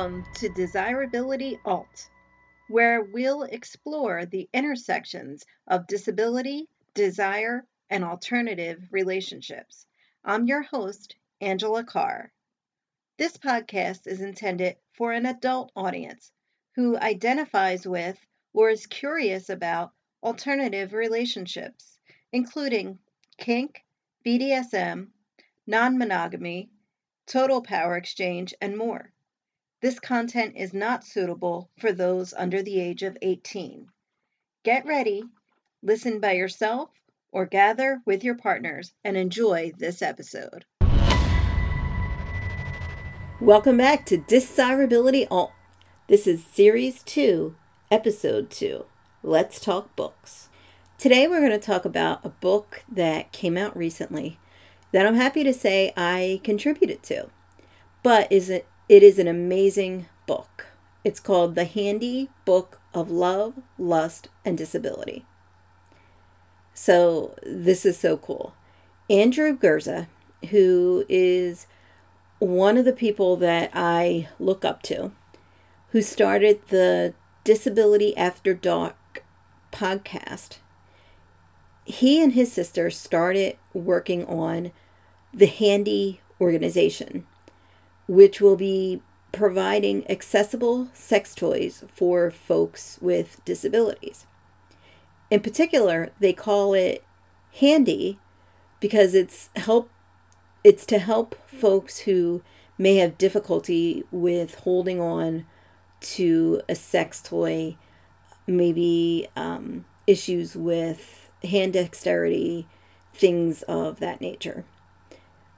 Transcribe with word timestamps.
Welcome 0.00 0.24
to 0.36 0.48
DISIRability 0.48 1.60
Alt, 1.62 2.08
where 2.68 3.02
we'll 3.02 3.42
explore 3.42 4.24
the 4.24 4.48
intersections 4.50 5.44
of 5.66 5.86
disability, 5.86 6.70
desire, 6.94 7.66
and 7.90 8.02
alternative 8.02 8.82
relationships. 8.90 9.86
I'm 10.24 10.46
your 10.46 10.62
host, 10.62 11.16
Angela 11.42 11.84
Car. 11.84 12.32
This 13.18 13.36
podcast 13.36 14.06
is 14.06 14.22
intended 14.22 14.76
for 14.94 15.12
an 15.12 15.26
adult 15.26 15.70
audience 15.76 16.32
who 16.76 16.96
identifies 16.96 17.86
with 17.86 18.18
or 18.54 18.70
is 18.70 18.86
curious 18.86 19.50
about 19.50 19.92
alternative 20.22 20.94
relationships, 20.94 21.98
including 22.32 22.98
kink, 23.36 23.84
BDSM, 24.24 25.08
non 25.66 25.98
monogamy, 25.98 26.70
total 27.26 27.60
power 27.60 27.98
exchange, 27.98 28.54
and 28.62 28.78
more. 28.78 29.09
This 29.82 29.98
content 29.98 30.56
is 30.58 30.74
not 30.74 31.06
suitable 31.06 31.70
for 31.78 31.90
those 31.90 32.34
under 32.34 32.62
the 32.62 32.78
age 32.78 33.02
of 33.02 33.16
18. 33.22 33.86
Get 34.62 34.84
ready, 34.84 35.22
listen 35.82 36.20
by 36.20 36.32
yourself, 36.32 36.90
or 37.32 37.46
gather 37.46 38.02
with 38.04 38.22
your 38.22 38.34
partners 38.34 38.92
and 39.04 39.16
enjoy 39.16 39.72
this 39.78 40.02
episode. 40.02 40.66
Welcome 43.40 43.78
back 43.78 44.04
to 44.04 44.18
DISIRability 44.18 45.26
Alt. 45.30 45.52
This 46.08 46.26
is 46.26 46.44
Series 46.44 47.02
2, 47.04 47.56
Episode 47.90 48.50
2. 48.50 48.84
Let's 49.22 49.58
talk 49.58 49.96
books. 49.96 50.50
Today 50.98 51.26
we're 51.26 51.40
going 51.40 51.52
to 51.52 51.58
talk 51.58 51.86
about 51.86 52.22
a 52.22 52.28
book 52.28 52.84
that 52.86 53.32
came 53.32 53.56
out 53.56 53.74
recently 53.74 54.38
that 54.92 55.06
I'm 55.06 55.14
happy 55.14 55.42
to 55.42 55.54
say 55.54 55.94
I 55.96 56.42
contributed 56.44 57.02
to, 57.04 57.30
but 58.02 58.30
is 58.30 58.50
it 58.50 58.66
it 58.90 59.04
is 59.04 59.20
an 59.20 59.28
amazing 59.28 60.06
book. 60.26 60.66
It's 61.04 61.20
called 61.20 61.54
The 61.54 61.64
Handi 61.64 62.28
Book 62.44 62.80
of 62.92 63.08
Love, 63.08 63.54
Lust, 63.78 64.26
and 64.44 64.58
Disability. 64.58 65.24
So, 66.74 67.36
this 67.44 67.86
is 67.86 67.96
so 67.96 68.16
cool. 68.16 68.52
Andrew 69.08 69.56
Gurza, 69.56 70.08
who 70.50 71.04
is 71.08 71.68
one 72.40 72.76
of 72.76 72.84
the 72.84 72.92
people 72.92 73.36
that 73.36 73.70
I 73.72 74.28
look 74.40 74.64
up 74.64 74.82
to, 74.84 75.12
who 75.90 76.02
started 76.02 76.60
the 76.66 77.14
Disability 77.44 78.16
After 78.16 78.54
Dark 78.54 79.22
podcast, 79.70 80.56
he 81.84 82.20
and 82.20 82.32
his 82.32 82.52
sister 82.52 82.90
started 82.90 83.56
working 83.72 84.26
on 84.26 84.72
the 85.32 85.46
Handi 85.46 86.20
organization 86.40 87.24
which 88.10 88.40
will 88.40 88.56
be 88.56 89.00
providing 89.30 90.04
accessible 90.10 90.88
sex 90.92 91.32
toys 91.32 91.84
for 91.94 92.28
folks 92.28 92.98
with 93.00 93.40
disabilities. 93.44 94.26
In 95.30 95.38
particular, 95.38 96.10
they 96.18 96.32
call 96.32 96.74
it 96.74 97.04
handy 97.60 98.18
because 98.80 99.14
it's 99.14 99.48
help 99.54 99.90
it's 100.64 100.84
to 100.86 100.98
help 100.98 101.36
folks 101.46 102.00
who 102.00 102.42
may 102.76 102.96
have 102.96 103.16
difficulty 103.16 104.02
with 104.10 104.56
holding 104.56 105.00
on 105.00 105.46
to 106.00 106.62
a 106.68 106.74
sex 106.74 107.22
toy, 107.22 107.76
maybe 108.48 109.28
um, 109.36 109.84
issues 110.08 110.56
with 110.56 111.30
hand 111.44 111.74
dexterity, 111.74 112.66
things 113.14 113.62
of 113.62 114.00
that 114.00 114.20
nature. 114.20 114.64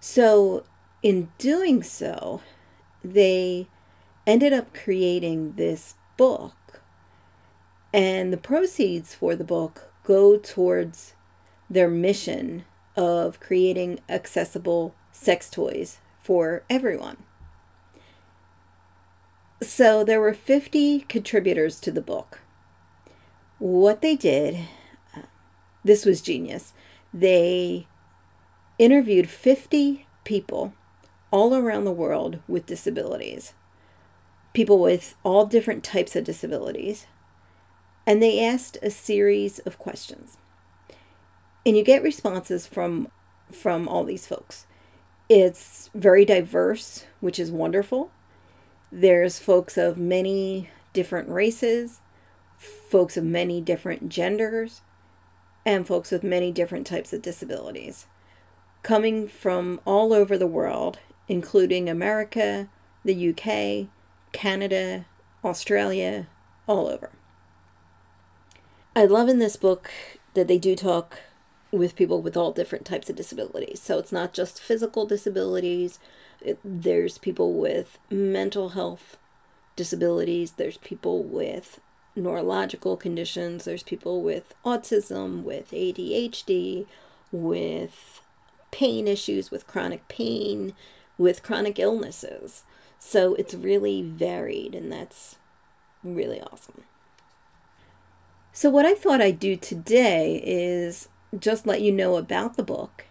So 0.00 0.64
in 1.02 1.30
doing 1.38 1.82
so, 1.82 2.40
they 3.04 3.66
ended 4.26 4.52
up 4.52 4.72
creating 4.72 5.54
this 5.54 5.94
book, 6.16 6.82
and 7.92 8.32
the 8.32 8.36
proceeds 8.38 9.14
for 9.14 9.34
the 9.34 9.44
book 9.44 9.92
go 10.04 10.36
towards 10.36 11.14
their 11.68 11.88
mission 11.88 12.64
of 12.96 13.40
creating 13.40 13.98
accessible 14.08 14.94
sex 15.10 15.50
toys 15.50 15.98
for 16.22 16.62
everyone. 16.70 17.16
So 19.60 20.04
there 20.04 20.20
were 20.20 20.34
50 20.34 21.00
contributors 21.00 21.80
to 21.80 21.90
the 21.90 22.00
book. 22.00 22.40
What 23.58 24.02
they 24.02 24.16
did, 24.16 24.66
uh, 25.16 25.22
this 25.84 26.04
was 26.04 26.20
genius. 26.20 26.72
They 27.14 27.86
interviewed 28.78 29.28
50 29.28 30.06
people 30.24 30.74
all 31.32 31.56
around 31.56 31.84
the 31.84 31.90
world 31.90 32.38
with 32.46 32.66
disabilities, 32.66 33.54
people 34.52 34.78
with 34.78 35.16
all 35.24 35.46
different 35.46 35.82
types 35.82 36.14
of 36.14 36.22
disabilities, 36.22 37.06
and 38.06 38.22
they 38.22 38.44
asked 38.44 38.78
a 38.82 38.90
series 38.90 39.58
of 39.60 39.78
questions. 39.78 40.36
And 41.66 41.76
you 41.76 41.82
get 41.82 42.02
responses 42.02 42.66
from 42.66 43.08
from 43.50 43.86
all 43.88 44.04
these 44.04 44.26
folks. 44.26 44.66
It's 45.28 45.90
very 45.94 46.24
diverse, 46.24 47.04
which 47.20 47.38
is 47.38 47.50
wonderful. 47.50 48.10
There's 48.90 49.38
folks 49.38 49.76
of 49.76 49.98
many 49.98 50.70
different 50.92 51.28
races, 51.28 52.00
folks 52.56 53.16
of 53.16 53.24
many 53.24 53.60
different 53.60 54.08
genders, 54.08 54.80
and 55.64 55.86
folks 55.86 56.10
with 56.10 56.22
many 56.22 56.50
different 56.50 56.86
types 56.86 57.12
of 57.12 57.22
disabilities 57.22 58.06
coming 58.82 59.28
from 59.28 59.80
all 59.84 60.12
over 60.12 60.36
the 60.36 60.46
world 60.46 60.98
including 61.32 61.88
America, 61.88 62.68
the 63.06 63.30
UK, 63.30 63.88
Canada, 64.32 65.06
Australia, 65.42 66.26
all 66.68 66.86
over. 66.86 67.08
I 68.94 69.06
love 69.06 69.30
in 69.30 69.38
this 69.38 69.56
book 69.56 69.90
that 70.34 70.46
they 70.46 70.58
do 70.58 70.76
talk 70.76 71.20
with 71.70 71.96
people 71.96 72.20
with 72.20 72.36
all 72.36 72.52
different 72.52 72.84
types 72.84 73.08
of 73.08 73.16
disabilities. 73.16 73.80
So 73.80 73.98
it's 73.98 74.12
not 74.12 74.34
just 74.34 74.60
physical 74.60 75.06
disabilities, 75.06 75.98
it, 76.42 76.58
there's 76.62 77.16
people 77.16 77.54
with 77.54 77.98
mental 78.10 78.70
health 78.70 79.16
disabilities, 79.74 80.52
there's 80.58 80.76
people 80.76 81.22
with 81.22 81.80
neurological 82.14 82.98
conditions, 82.98 83.64
there's 83.64 83.82
people 83.82 84.20
with 84.20 84.52
autism, 84.66 85.44
with 85.44 85.70
ADHD, 85.70 86.84
with 87.30 88.20
pain 88.70 89.08
issues, 89.08 89.50
with 89.50 89.66
chronic 89.66 90.06
pain, 90.08 90.74
with 91.18 91.42
chronic 91.42 91.78
illnesses. 91.78 92.64
So 92.98 93.34
it's 93.34 93.54
really 93.54 94.02
varied, 94.02 94.74
and 94.74 94.92
that's 94.92 95.36
really 96.04 96.40
awesome. 96.40 96.84
So, 98.52 98.70
what 98.70 98.86
I 98.86 98.94
thought 98.94 99.20
I'd 99.20 99.40
do 99.40 99.56
today 99.56 100.40
is 100.44 101.08
just 101.38 101.66
let 101.66 101.80
you 101.80 101.90
know 101.90 102.16
about 102.16 102.56
the 102.56 102.62
book. 102.62 103.06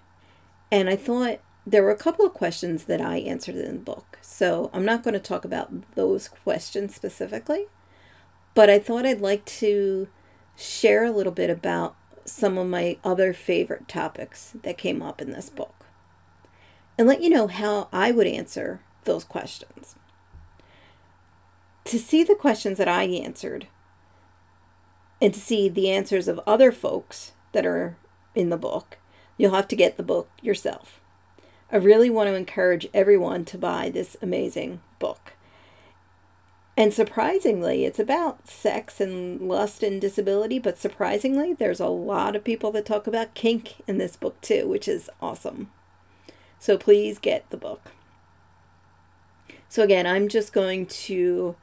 And 0.72 0.88
I 0.88 0.96
thought 0.96 1.40
there 1.66 1.84
were 1.84 1.92
a 1.92 1.98
couple 1.98 2.26
of 2.26 2.34
questions 2.34 2.86
that 2.86 3.02
I 3.02 3.18
answered 3.18 3.56
in 3.56 3.74
the 3.74 3.80
book. 3.80 4.20
So, 4.22 4.70
I'm 4.74 4.86
not 4.86 5.04
going 5.04 5.14
to 5.14 5.20
talk 5.20 5.44
about 5.44 5.72
those 5.96 6.28
questions 6.28 6.96
specifically, 6.96 7.66
but 8.54 8.70
I 8.70 8.80
thought 8.80 9.06
I'd 9.06 9.22
like 9.22 9.46
to 9.46 10.08
share 10.56 11.04
a 11.04 11.12
little 11.12 11.34
bit 11.34 11.50
about 11.50 11.96
some 12.24 12.58
of 12.58 12.68
my 12.68 12.98
other 13.04 13.34
favorite 13.34 13.88
topics 13.88 14.54
that 14.62 14.78
came 14.78 15.02
up 15.02 15.22
in 15.22 15.32
this 15.32 15.50
book 15.50 15.81
and 16.98 17.08
let 17.08 17.22
you 17.22 17.30
know 17.30 17.48
how 17.48 17.88
I 17.92 18.12
would 18.12 18.28
answer 18.28 18.82
those 19.06 19.24
questions. 19.24 19.96
To 21.86 21.98
see 21.98 22.24
the 22.24 22.36
questions 22.36 22.78
that 22.78 22.88
I 22.88 23.04
answered 23.04 23.68
and 25.22 25.34
to 25.34 25.40
see 25.40 25.70
the 25.70 25.90
answers 25.90 26.28
of 26.28 26.40
other 26.46 26.72
folks 26.72 27.32
that 27.52 27.66
are 27.66 27.98
in 28.36 28.50
the 28.50 28.58
book, 28.58 28.98
you'll 29.38 29.56
have 29.56 29.68
to 29.70 29.76
get 29.76 29.98
the 29.98 30.04
book 30.04 30.30
yourself. 30.42 31.02
I 31.72 31.78
really 31.78 32.10
want 32.10 32.28
to 32.28 32.36
encourage 32.36 32.88
everyone 32.94 33.46
to 33.46 33.58
buy 33.58 33.90
this 33.90 34.18
amazing 34.22 34.82
book. 35.00 35.34
And 36.78 36.94
surprisingly, 36.94 37.86
it's 37.86 38.00
about 38.00 38.48
sex 38.48 39.00
and 39.00 39.42
lust 39.42 39.84
and 39.84 40.00
disability, 40.00 40.60
but 40.60 40.78
surprisingly, 40.78 41.54
there's 41.54 41.80
a 41.80 41.88
lot 41.88 42.36
of 42.36 42.44
people 42.44 42.72
that 42.72 42.86
talk 42.86 43.08
about 43.08 43.34
kink 43.34 43.76
in 43.88 43.98
this 43.98 44.16
book 44.16 44.40
too, 44.42 44.68
which 44.68 44.88
is 44.88 45.10
awesome. 45.22 45.70
So 46.62 46.78
please 46.78 47.18
get 47.18 47.50
the 47.50 47.58
book. 47.58 47.90
So, 49.68 49.82
again, 49.82 50.06
I'm 50.06 50.28
just 50.28 50.54
going 50.54 50.86
to 50.86 51.56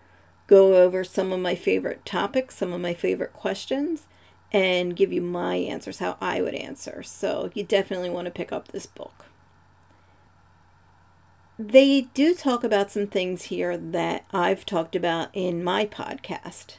go 0.48 0.74
over 0.74 1.04
some 1.04 1.30
of 1.30 1.38
my 1.38 1.54
favorite 1.54 2.04
topics, 2.04 2.56
some 2.56 2.72
of 2.72 2.80
my 2.80 2.94
favorite 2.94 3.32
questions, 3.32 4.08
and 4.50 4.96
give 4.96 5.12
you 5.12 5.22
my 5.22 5.54
answers, 5.54 6.00
how 6.00 6.16
I 6.20 6.42
would 6.42 6.56
answer. 6.56 7.04
So, 7.04 7.48
you 7.54 7.62
definitely 7.62 8.10
want 8.10 8.24
to 8.24 8.32
pick 8.32 8.50
up 8.50 8.68
this 8.68 8.86
book. 8.86 9.26
They 11.60 12.08
do 12.12 12.34
talk 12.34 12.64
about 12.64 12.90
some 12.90 13.06
things 13.06 13.44
here 13.44 13.76
that 13.76 14.24
I've 14.32 14.66
talked 14.66 14.96
about 14.96 15.28
in 15.32 15.62
my 15.62 15.86
podcast. 15.86 16.78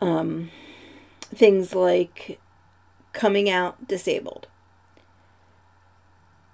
Um, 0.00 0.50
things 1.32 1.72
like 1.72 2.40
coming 3.12 3.48
out 3.48 3.86
disabled. 3.86 4.48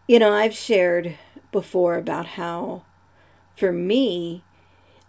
You 0.08 0.18
know, 0.18 0.32
I've 0.32 0.54
shared 0.54 1.18
before 1.52 1.96
about 1.98 2.24
how, 2.26 2.82
for 3.54 3.72
me, 3.72 4.42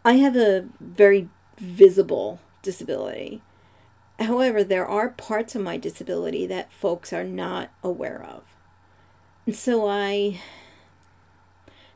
I 0.04 0.14
have 0.16 0.36
a 0.36 0.68
very 0.82 1.30
visible 1.58 2.42
disability. 2.62 3.42
However, 4.20 4.62
there 4.62 4.86
are 4.86 5.08
parts 5.08 5.56
of 5.56 5.62
my 5.62 5.78
disability 5.78 6.46
that 6.48 6.74
folks 6.74 7.14
are 7.14 7.24
not 7.24 7.72
aware 7.82 8.22
of. 8.22 8.44
And 9.46 9.56
so 9.56 9.88
I 9.88 10.42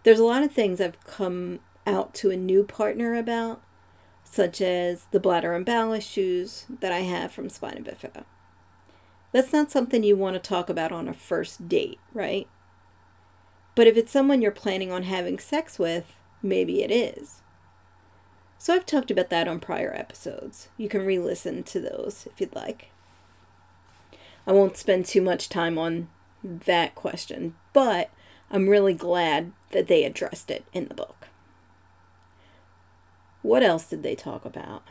there's 0.03 0.19
a 0.19 0.25
lot 0.25 0.43
of 0.43 0.53
things 0.53 0.79
I've 0.79 1.03
come 1.03 1.59
out 1.85 2.13
to 2.15 2.31
a 2.31 2.37
new 2.37 2.63
partner 2.63 3.15
about, 3.15 3.61
such 4.23 4.61
as 4.61 5.07
the 5.11 5.19
bladder 5.19 5.53
and 5.53 5.65
bowel 5.65 5.91
issues 5.91 6.67
that 6.79 6.93
I 6.93 6.99
have 6.99 7.33
from 7.33 7.49
spina 7.49 7.81
bifida. 7.81 8.23
That's 9.33 9.51
not 9.51 9.71
something 9.71 10.03
you 10.03 10.15
want 10.15 10.35
to 10.35 10.39
talk 10.39 10.69
about 10.69 10.93
on 10.93 11.09
a 11.09 11.13
first 11.13 11.67
date, 11.67 11.99
right? 12.13 12.47
But 13.75 13.87
if 13.87 13.97
it's 13.97 14.11
someone 14.11 14.41
you're 14.41 14.51
planning 14.51 14.91
on 14.91 15.03
having 15.03 15.39
sex 15.39 15.79
with, 15.79 16.13
maybe 16.41 16.83
it 16.83 16.91
is. 16.91 17.41
So 18.57 18.73
I've 18.73 18.85
talked 18.85 19.11
about 19.11 19.29
that 19.29 19.47
on 19.47 19.59
prior 19.59 19.93
episodes. 19.93 20.69
You 20.77 20.87
can 20.87 21.05
re 21.05 21.19
listen 21.19 21.63
to 21.63 21.79
those 21.79 22.27
if 22.31 22.39
you'd 22.39 22.55
like. 22.55 22.91
I 24.45 24.51
won't 24.51 24.77
spend 24.77 25.05
too 25.05 25.21
much 25.21 25.49
time 25.49 25.77
on 25.77 26.09
that 26.43 26.95
question, 26.95 27.55
but 27.73 28.09
I'm 28.51 28.69
really 28.69 28.93
glad 28.93 29.51
that 29.71 29.87
they 29.87 30.03
addressed 30.03 30.51
it 30.51 30.65
in 30.73 30.87
the 30.87 30.93
book. 30.93 31.27
What 33.41 33.63
else 33.63 33.89
did 33.89 34.03
they 34.03 34.15
talk 34.15 34.45
about? 34.45 34.83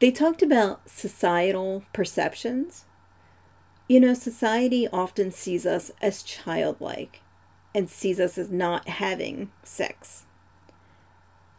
They 0.00 0.10
talked 0.10 0.42
about 0.42 0.88
societal 0.88 1.84
perceptions. 1.92 2.84
You 3.88 4.00
know, 4.00 4.14
society 4.14 4.88
often 4.88 5.30
sees 5.30 5.66
us 5.66 5.90
as 6.00 6.22
childlike 6.22 7.22
and 7.78 7.88
sees 7.88 8.18
us 8.18 8.36
as 8.36 8.50
not 8.50 8.88
having 8.88 9.52
sex. 9.62 10.24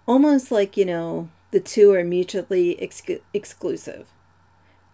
Almost 0.05 0.51
like, 0.51 0.75
you 0.75 0.83
know, 0.83 1.29
the 1.51 1.61
two 1.61 1.93
are 1.93 2.03
mutually 2.03 2.77
ex- 2.81 3.01
exclusive. 3.33 4.09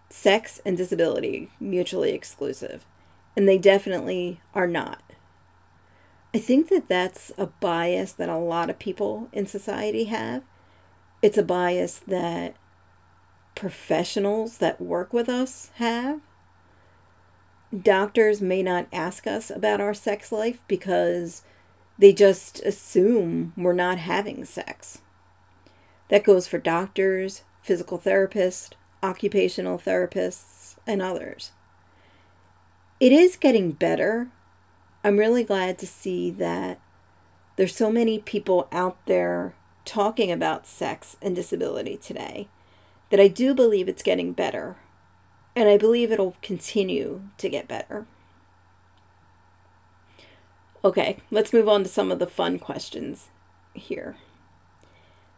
Sex 0.08 0.60
and 0.64 0.76
disability, 0.76 1.50
mutually 1.58 2.12
exclusive. 2.12 2.86
And 3.36 3.48
they 3.48 3.58
definitely 3.58 4.40
are 4.54 4.68
not. 4.68 5.02
I 6.32 6.38
think 6.38 6.68
that 6.68 6.86
that's 6.86 7.32
a 7.36 7.46
bias 7.46 8.12
that 8.12 8.28
a 8.28 8.38
lot 8.38 8.70
of 8.70 8.78
people 8.78 9.28
in 9.32 9.48
society 9.48 10.04
have. 10.04 10.44
It's 11.22 11.38
a 11.38 11.42
bias 11.42 11.98
that 12.06 12.54
professionals 13.56 14.58
that 14.58 14.80
work 14.80 15.12
with 15.12 15.28
us 15.28 15.72
have. 15.74 16.20
Doctors 17.76 18.40
may 18.40 18.62
not 18.62 18.86
ask 18.92 19.26
us 19.26 19.50
about 19.50 19.80
our 19.80 19.94
sex 19.94 20.30
life 20.30 20.60
because 20.68 21.42
they 21.98 22.12
just 22.12 22.60
assume 22.60 23.52
we're 23.56 23.72
not 23.72 23.98
having 23.98 24.44
sex. 24.44 24.98
That 26.08 26.24
goes 26.24 26.46
for 26.46 26.58
doctors, 26.58 27.42
physical 27.62 27.98
therapists, 27.98 28.70
occupational 29.02 29.78
therapists, 29.78 30.76
and 30.86 31.02
others. 31.02 31.52
It 33.00 33.12
is 33.12 33.36
getting 33.36 33.72
better 33.72 34.30
I'm 35.06 35.18
really 35.18 35.44
glad 35.44 35.78
to 35.78 35.86
see 35.86 36.32
that 36.32 36.80
there's 37.54 37.76
so 37.76 37.92
many 37.92 38.18
people 38.18 38.66
out 38.72 38.96
there 39.06 39.54
talking 39.84 40.32
about 40.32 40.66
sex 40.66 41.16
and 41.22 41.36
disability 41.36 41.96
today 41.96 42.48
that 43.10 43.20
I 43.20 43.28
do 43.28 43.54
believe 43.54 43.88
it's 43.88 44.02
getting 44.02 44.32
better. 44.32 44.74
And 45.56 45.68
I 45.68 45.78
believe 45.78 46.12
it'll 46.12 46.36
continue 46.42 47.22
to 47.38 47.48
get 47.48 47.66
better. 47.66 48.06
Okay, 50.84 51.16
let's 51.32 51.52
move 51.52 51.68
on 51.68 51.82
to 51.82 51.88
some 51.88 52.12
of 52.12 52.20
the 52.20 52.26
fun 52.28 52.60
questions 52.60 53.30
here. 53.74 54.16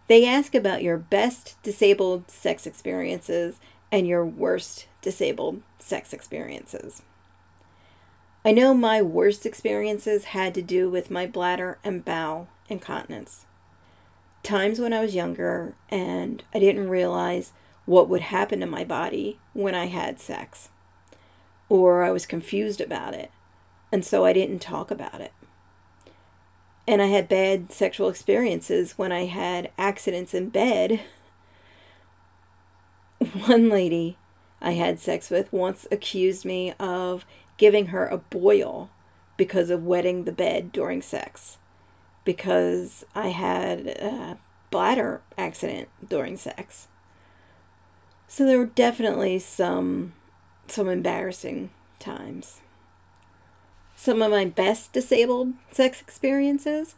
They 0.09 0.27
ask 0.27 0.55
about 0.55 0.83
your 0.83 0.99
best 0.99 1.57
disabled 1.63 2.31
sex 2.31 2.67
experiences 2.67 3.61
and 3.93 4.07
your 4.07 4.27
worst 4.27 4.87
disabled 5.01 5.63
sex 5.79 6.13
experiences. 6.13 7.03
I 8.45 8.53
know 8.53 8.75
my 8.75 9.03
worst 9.03 9.47
experiences 9.47 10.25
had 10.25 10.55
to 10.55 10.63
do 10.63 10.91
with 10.91 11.11
my 11.11 11.27
bladder 11.27 11.79
and 11.85 12.05
bowel 12.05 12.49
incontinence. 12.69 13.47
Times 14.43 14.81
when 14.81 14.93
I 14.93 15.01
was 15.01 15.15
younger 15.15 15.75
and 15.91 16.43
I 16.55 16.59
didn't 16.59 16.89
realize 16.89 17.53
what 17.89 18.07
would 18.07 18.21
happen 18.21 18.61
to 18.61 18.67
my 18.67 18.85
body 18.85 19.39
when 19.55 19.75
I 19.75 19.87
had 19.87 20.21
sex, 20.21 20.69
or 21.71 22.03
I 22.03 22.11
was 22.11 22.27
confused 22.27 22.83
about 22.83 23.15
it, 23.15 23.31
and 23.91 24.05
so 24.05 24.27
I 24.27 24.35
didn't 24.35 24.59
talk 24.59 24.91
about 24.91 25.23
it. 25.23 25.33
And 26.87 27.01
I 27.01 27.07
had 27.07 27.31
bad 27.31 27.73
sexual 27.73 28.11
experiences 28.11 28.99
when 28.99 29.11
I 29.11 29.25
had 29.25 29.71
accidents 29.79 30.35
in 30.35 30.51
bed. 30.51 31.01
One 33.47 33.71
lady 33.71 34.19
I 34.61 34.73
had 34.73 35.01
sex 35.01 35.31
with 35.31 35.51
once 35.51 35.87
accused 35.91 36.45
me 36.45 36.75
of 36.79 37.25
giving 37.57 37.87
her 37.87 38.07
a 38.07 38.19
boil 38.19 38.91
because 39.39 39.71
of 39.71 39.87
wetting 39.87 40.25
the 40.25 40.33
bed 40.33 40.73
during 40.73 41.01
sex. 41.01 41.57
Because 42.27 43.07
I 43.15 43.29
had 43.29 43.87
a 43.87 44.37
bladder 44.71 45.23
accident 45.39 45.89
during 46.07 46.37
sex. 46.37 46.89
So 48.29 48.45
there 48.45 48.59
were 48.59 48.67
definitely 48.67 49.39
some 49.39 50.13
some 50.67 50.89
embarrassing 50.89 51.71
times. 51.99 52.61
Some 53.97 54.21
of 54.21 54.31
my 54.31 54.45
best 54.45 54.93
disabled 54.93 55.55
sex 55.73 56.01
experiences 56.01 56.95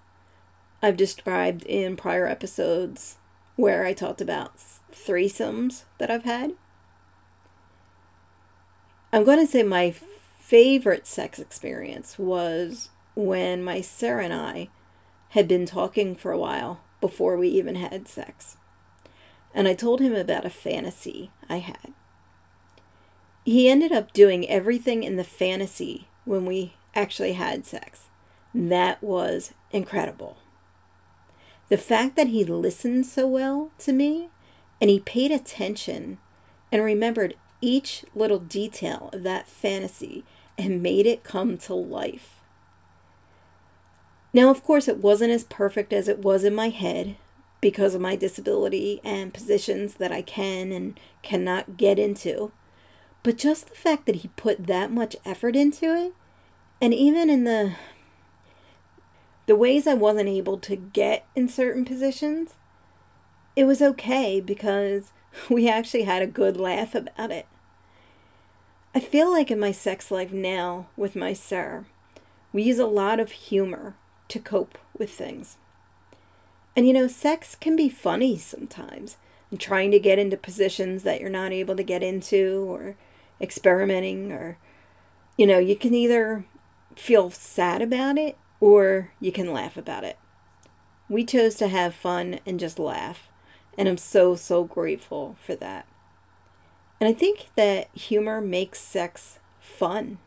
I've 0.83 0.97
described 0.97 1.63
in 1.65 1.97
prior 1.97 2.27
episodes 2.27 3.17
where 3.55 3.87
I 3.87 3.93
talked 3.93 4.21
about 4.21 4.57
threesomes 4.93 5.85
that 5.99 6.11
I've 6.11 6.25
had. 6.25 6.55
I'm 9.13 9.25
going 9.25 9.39
to 9.39 9.51
say 9.51 9.63
my 9.63 9.95
favorite 10.39 11.07
sex 11.07 11.39
experience 11.39 12.19
was 12.19 12.91
when 13.15 13.63
my 13.63 13.81
sir 13.81 14.21
and 14.21 14.33
I 14.33 14.69
had 15.31 15.47
been 15.47 15.65
talking 15.65 16.17
for 16.17 16.33
a 16.33 16.39
while 16.39 16.81
before 17.01 17.37
we 17.37 17.49
even 17.49 17.77
had 17.77 18.09
sex. 18.09 18.57
And 19.55 19.67
I 19.67 19.75
told 19.75 20.01
him 20.01 20.15
about 20.15 20.47
a 20.47 20.51
fantasy 20.51 21.31
I 21.49 21.59
had. 21.59 21.93
He 23.45 23.69
ended 23.69 23.93
up 23.93 24.13
doing 24.13 24.49
everything 24.49 25.03
in 25.03 25.17
the 25.17 25.25
fantasy 25.25 26.09
when 26.25 26.45
we 26.47 26.75
actually 26.95 27.33
had 27.33 27.67
sex. 27.67 28.09
That 28.55 29.03
was 29.03 29.53
incredible. 29.73 30.37
The 31.69 31.79
fact 31.79 32.17
that 32.17 32.29
he 32.29 32.45
listened 32.45 33.07
so 33.07 33.27
well 33.27 33.71
to 33.79 33.93
me 33.93 34.29
and 34.81 34.91
he 34.91 35.01
paid 35.01 35.31
attention 35.31 36.19
and 36.73 36.83
remembered 36.83 37.35
each 37.61 38.05
little 38.15 38.39
detail 38.39 39.11
of 39.13 39.23
that 39.23 39.49
fantasy 39.49 40.25
and 40.59 40.83
made 40.83 41.07
it 41.07 41.25
come 41.25 41.57
to 41.59 41.75
life. 41.75 42.41
Now, 44.33 44.51
of 44.51 44.63
course, 44.63 44.89
it 44.89 44.99
wasn't 44.99 45.33
as 45.33 45.45
perfect 45.45 45.93
as 45.93 46.09
it 46.09 46.21
was 46.21 46.45
in 46.45 46.55
my 46.55 46.69
head 46.69 47.17
because 47.61 47.95
of 47.95 48.01
my 48.01 48.17
disability 48.17 49.01
and 49.05 49.35
positions 49.35 49.95
that 49.95 50.13
I 50.13 50.23
can 50.23 50.73
and 50.73 50.99
cannot 51.23 51.77
get 51.77 51.99
into. 51.99 52.53
But 53.23 53.37
just 53.37 53.69
the 53.69 53.75
fact 53.75 54.07
that 54.07 54.17
he 54.17 54.29
put 54.29 54.67
that 54.67 54.91
much 54.91 55.17
effort 55.25 55.55
into 55.55 55.95
it, 55.95 56.15
and 56.81 56.95
even 56.95 57.29
in 57.29 57.45
the 57.45 57.75
the 59.47 59.57
ways 59.57 59.87
I 59.87 59.95
wasn't 59.95 60.29
able 60.29 60.59
to 60.59 60.77
get 60.77 61.27
in 61.35 61.49
certain 61.49 61.85
positions, 61.85 62.55
it 63.57 63.65
was 63.65 63.83
okay 63.83 64.41
because 64.41 65.13
we 65.51 65.69
actually 65.69 66.05
had 66.05 66.23
a 66.23 66.27
good 66.27 66.57
laugh 66.57 66.95
about 66.95 67.31
it. 67.31 67.47
I 68.95 69.01
feel 69.01 69.31
like 69.31 69.51
in 69.51 69.61
my 69.61 69.73
sex 69.73 70.11
life 70.11 70.33
now 70.33 70.87
with 70.97 71.15
my 71.15 71.33
sir, 71.33 71.85
we 72.53 72.63
use 72.63 72.79
a 72.79 72.87
lot 72.87 73.21
of 73.21 73.33
humor 73.33 73.95
to 74.29 74.39
cope 74.39 74.79
with 74.97 75.11
things. 75.11 75.59
And 76.77 76.87
you 76.87 76.93
know, 76.93 77.09
sex 77.09 77.55
can 77.55 77.77
be 77.77 77.89
funny 77.89 78.39
sometimes. 78.39 79.17
And 79.51 79.59
trying 79.59 79.91
to 79.91 79.99
get 79.99 80.19
into 80.19 80.37
positions 80.37 81.03
that 81.03 81.21
you're 81.21 81.29
not 81.29 81.53
able 81.53 81.75
to 81.77 81.83
get 81.83 82.03
into 82.03 82.65
or 82.69 82.97
experimenting 83.41 84.31
or 84.31 84.59
you 85.37 85.47
know, 85.47 85.59
you 85.59 85.75
can 85.75 85.95
either 85.95 86.45
feel 86.95 87.31
sad 87.31 87.81
about 87.81 88.19
it 88.19 88.37
or 88.61 89.13
you 89.21 89.33
can 89.33 89.53
laugh 89.53 89.77
about 89.79 90.05
it. 90.05 90.19
We 91.09 91.25
chose 91.25 91.55
to 91.57 91.69
have 91.69 91.95
fun 91.95 92.41
and 92.45 92.61
just 92.61 92.79
laugh. 92.79 93.29
And 93.79 93.89
I'm 93.89 93.97
so, 93.97 94.37
so 94.37 94.65
grateful 94.65 95.37
for 95.45 95.55
that. 95.57 95.87
And 97.01 97.09
I 97.09 97.15
think 97.15 97.49
that 97.57 97.89
humor 97.95 98.43
makes 98.43 98.81
sex 98.81 99.39
fun. 99.61 100.19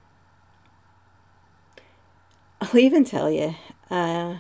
I'll 2.60 2.80
even 2.80 3.04
tell 3.04 3.30
you, 3.30 3.56
uh, 3.92 4.38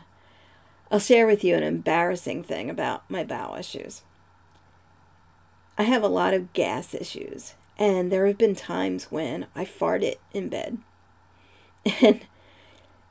I'll 0.93 0.99
share 0.99 1.25
with 1.25 1.43
you 1.43 1.55
an 1.55 1.63
embarrassing 1.63 2.43
thing 2.43 2.69
about 2.69 3.09
my 3.09 3.23
bowel 3.23 3.55
issues. 3.55 4.03
I 5.75 5.83
have 5.83 6.03
a 6.03 6.07
lot 6.07 6.35
of 6.35 6.53
gas 6.53 6.93
issues, 6.93 7.55
and 7.79 8.11
there 8.11 8.27
have 8.27 8.37
been 8.37 8.53
times 8.53 9.05
when 9.05 9.47
I 9.55 9.65
farted 9.65 10.17
in 10.35 10.49
bed. 10.49 10.77
And 11.99 12.21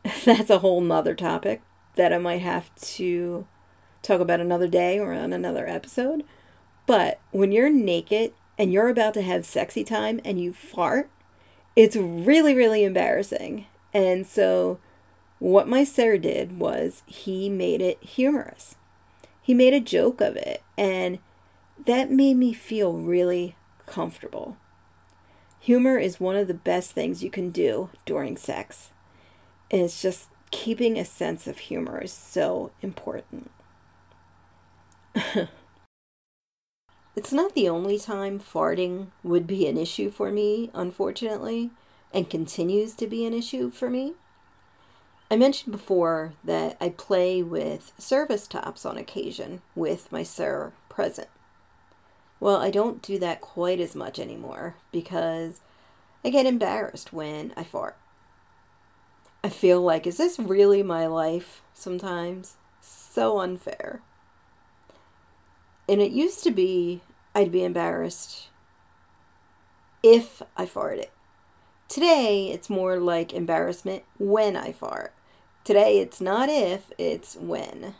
that's 0.25 0.49
a 0.49 0.61
whole 0.61 0.81
nother 0.81 1.17
topic 1.17 1.61
that 1.97 2.13
I 2.13 2.19
might 2.19 2.43
have 2.43 2.73
to 2.77 3.49
talk 4.01 4.21
about 4.21 4.39
another 4.39 4.69
day 4.69 5.01
or 5.01 5.13
on 5.13 5.33
another 5.33 5.67
episode. 5.67 6.23
But 6.87 7.19
when 7.33 7.51
you're 7.51 7.69
naked 7.69 8.33
and 8.57 8.73
you're 8.73 8.91
about 8.91 9.15
to 9.15 9.23
have 9.23 9.45
sexy 9.45 9.83
time 9.83 10.21
and 10.25 10.41
you 10.41 10.53
fart, 10.53 11.11
it's 11.75 11.97
really, 11.97 12.55
really 12.55 12.85
embarrassing. 12.85 13.67
And 13.93 14.25
so, 14.25 14.79
what 15.43 15.67
my 15.67 15.83
sir 15.83 16.17
did 16.19 16.61
was 16.61 17.03
he 17.05 17.49
made 17.49 17.83
it 17.83 18.01
humorous. 18.01 18.77
He 19.43 19.55
made 19.55 19.75
a 19.75 19.81
joke 19.81 20.21
of 20.21 20.37
it, 20.37 20.63
and 20.79 21.19
that 21.85 22.13
made 22.13 22.37
me 22.37 22.53
feel 22.53 22.93
really 22.93 23.57
comfortable. 23.85 24.57
Humor 25.59 25.99
is 25.99 26.21
one 26.21 26.37
of 26.37 26.47
the 26.47 26.55
best 26.55 26.93
things 26.93 27.25
you 27.25 27.31
can 27.31 27.51
do 27.51 27.91
during 28.05 28.37
sex. 28.37 28.91
And 29.69 29.83
it's 29.83 30.01
just 30.01 30.29
keeping 30.53 30.97
a 30.97 31.05
sense 31.05 31.49
of 31.49 31.59
humor 31.59 32.01
is 32.01 32.13
so 32.13 32.71
important. 32.81 33.51
it's 37.17 37.33
not 37.33 37.57
the 37.57 37.69
only 37.69 37.99
time 37.99 38.39
farting 38.39 39.09
would 39.25 39.49
be 39.49 39.67
an 39.67 39.77
issue 39.77 40.09
for 40.09 40.31
me, 40.31 40.71
unfortunately, 40.73 41.73
and 42.15 42.31
continues 42.31 42.95
to 42.95 43.09
be 43.09 43.25
an 43.25 43.35
issue 43.35 43.69
for 43.69 43.91
me. 43.91 44.15
I 45.33 45.37
mentioned 45.37 45.73
before 45.73 46.35
that 46.45 46.77
I 46.79 46.91
play 46.91 47.43
with 47.43 47.95
service 47.97 48.47
tops 48.47 48.85
on 48.85 48.99
occasion 48.99 49.63
with 49.75 50.13
my 50.13 50.23
sir 50.23 50.75
present. 50.91 51.29
Well, 52.39 52.57
I 52.57 52.71
don't 52.71 53.01
do 53.01 53.19
that 53.19 53.41
quite 53.41 53.81
as 53.81 53.95
much 53.95 54.19
anymore 54.19 54.75
because 54.93 55.63
I 56.23 56.29
get 56.29 56.45
embarrassed 56.45 57.15
when 57.15 57.55
I 57.57 57.65
fart. 57.65 57.97
I 59.43 59.49
feel 59.49 59.81
like, 59.81 60.07
is 60.07 60.19
this 60.19 60.39
really 60.39 60.83
my 60.83 61.07
life 61.07 61.63
sometimes? 61.73 62.57
So 62.83 63.41
unfair. 63.41 64.03
And 65.89 66.03
it 66.03 66.13
used 66.13 66.45
to 66.45 66.51
be 66.51 67.01
I'd 67.35 67.51
be 67.51 67.65
embarrassed 67.65 68.49
if 70.03 70.43
I 70.59 70.67
farted. 70.67 71.09
Today, 71.89 72.51
it's 72.51 72.69
more 72.69 72.99
like 72.99 73.33
embarrassment 73.33 74.03
when 74.19 74.57
I 74.57 74.73
fart. 74.73 75.15
Today, 75.65 75.99
it's 76.01 76.21
not 76.21 76.49
if, 76.49 76.91
it's 76.99 77.37
when. 77.37 77.95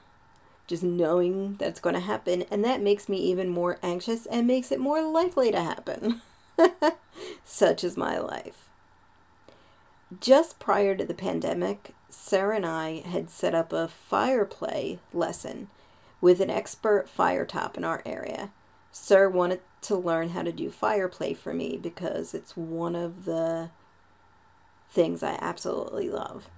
Just 0.67 0.83
knowing 0.83 1.57
that's 1.57 1.81
going 1.81 1.95
to 1.95 2.01
happen, 2.01 2.43
and 2.51 2.65
that 2.65 2.81
makes 2.81 3.09
me 3.09 3.19
even 3.19 3.49
more 3.49 3.79
anxious 3.83 4.27
and 4.27 4.47
makes 4.47 4.73
it 4.73 4.81
more 4.81 5.03
likely 5.03 5.53
to 5.53 5.61
happen. 5.61 6.23
Such 7.45 7.85
is 7.85 7.97
my 7.97 8.19
life. 8.19 8.69
Just 10.21 10.59
prior 10.59 10.97
to 10.97 11.05
the 11.05 11.15
pandemic, 11.15 11.95
Sir 12.11 12.53
and 12.53 12.67
I 12.67 13.03
had 13.07 13.31
set 13.31 13.55
up 13.55 13.73
a 13.73 13.89
fire 13.89 14.45
play 14.45 14.99
lesson 15.13 15.69
with 16.21 16.41
an 16.41 16.51
expert 16.51 17.09
fire 17.09 17.47
top 17.47 17.77
in 17.77 17.85
our 17.85 18.03
area. 18.05 18.51
Sir 18.91 19.29
wanted 19.29 19.61
to 19.83 19.97
learn 19.97 20.31
how 20.31 20.43
to 20.43 20.53
do 20.53 20.71
fire 20.71 21.09
play 21.09 21.33
for 21.33 21.55
me 21.55 21.77
because 21.77 22.35
it's 22.35 22.57
one 22.57 22.95
of 22.95 23.25
the 23.25 23.71
things 24.91 25.23
I 25.23 25.39
absolutely 25.41 26.09
love. 26.11 26.49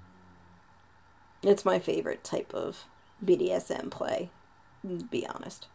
It's 1.44 1.64
my 1.64 1.78
favorite 1.78 2.24
type 2.24 2.54
of 2.54 2.84
BDSM 3.24 3.90
play, 3.90 4.30
to 4.82 5.04
be 5.04 5.26
honest. 5.26 5.66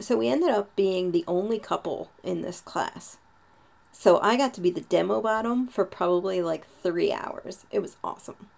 So 0.00 0.16
we 0.16 0.28
ended 0.28 0.50
up 0.50 0.74
being 0.74 1.12
the 1.12 1.24
only 1.26 1.58
couple 1.58 2.10
in 2.22 2.42
this 2.42 2.60
class. 2.60 3.18
So 3.92 4.20
I 4.20 4.36
got 4.36 4.54
to 4.54 4.60
be 4.60 4.70
the 4.70 4.80
demo 4.80 5.20
bottom 5.20 5.66
for 5.66 5.84
probably 5.84 6.40
like 6.40 6.66
three 6.66 7.12
hours. 7.12 7.66
It 7.70 7.80
was 7.80 7.96
awesome. 8.02 8.48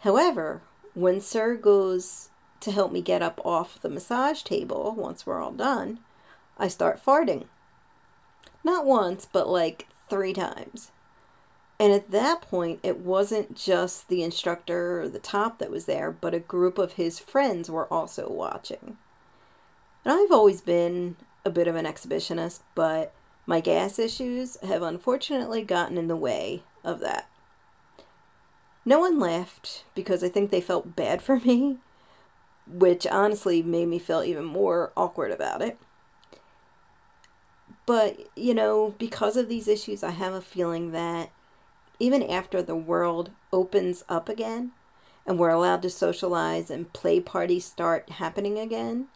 However, 0.00 0.62
when 0.94 1.20
Sir 1.20 1.54
goes 1.54 2.30
to 2.60 2.72
help 2.72 2.90
me 2.90 3.00
get 3.00 3.22
up 3.22 3.40
off 3.44 3.80
the 3.80 3.88
massage 3.88 4.42
table 4.42 4.94
once 4.96 5.26
we're 5.26 5.40
all 5.40 5.52
done, 5.52 6.00
I 6.58 6.68
start 6.68 7.04
farting. 7.04 7.46
Not 8.64 8.84
once, 8.84 9.28
but 9.30 9.48
like 9.48 9.86
three 10.08 10.32
times. 10.32 10.90
And 11.80 11.92
at 11.92 12.10
that 12.10 12.42
point, 12.42 12.80
it 12.82 12.98
wasn't 12.98 13.56
just 13.56 14.08
the 14.08 14.22
instructor 14.22 15.00
or 15.00 15.08
the 15.08 15.20
top 15.20 15.58
that 15.58 15.70
was 15.70 15.84
there, 15.84 16.10
but 16.10 16.34
a 16.34 16.40
group 16.40 16.76
of 16.76 16.94
his 16.94 17.20
friends 17.20 17.70
were 17.70 17.92
also 17.92 18.28
watching. 18.28 18.98
And 20.04 20.14
I've 20.14 20.32
always 20.32 20.60
been 20.60 21.16
a 21.44 21.50
bit 21.50 21.68
of 21.68 21.76
an 21.76 21.84
exhibitionist, 21.84 22.60
but 22.74 23.12
my 23.46 23.60
gas 23.60 23.98
issues 23.98 24.56
have 24.62 24.82
unfortunately 24.82 25.62
gotten 25.62 25.96
in 25.96 26.08
the 26.08 26.16
way 26.16 26.62
of 26.82 26.98
that. 27.00 27.28
No 28.84 28.98
one 28.98 29.20
laughed 29.20 29.84
because 29.94 30.24
I 30.24 30.28
think 30.28 30.50
they 30.50 30.60
felt 30.60 30.96
bad 30.96 31.22
for 31.22 31.38
me, 31.40 31.76
which 32.66 33.06
honestly 33.06 33.62
made 33.62 33.86
me 33.86 33.98
feel 33.98 34.24
even 34.24 34.44
more 34.44 34.92
awkward 34.96 35.30
about 35.30 35.62
it. 35.62 35.78
But, 37.86 38.18
you 38.34 38.52
know, 38.52 38.94
because 38.98 39.36
of 39.36 39.48
these 39.48 39.68
issues, 39.68 40.02
I 40.02 40.10
have 40.10 40.34
a 40.34 40.40
feeling 40.40 40.92
that 40.92 41.30
even 41.98 42.22
after 42.22 42.62
the 42.62 42.76
world 42.76 43.30
opens 43.52 44.04
up 44.08 44.28
again 44.28 44.72
and 45.26 45.38
we're 45.38 45.50
allowed 45.50 45.82
to 45.82 45.90
socialize 45.90 46.70
and 46.70 46.92
play 46.92 47.20
parties 47.20 47.64
start 47.64 48.10
happening 48.10 48.58
again, 48.58 49.08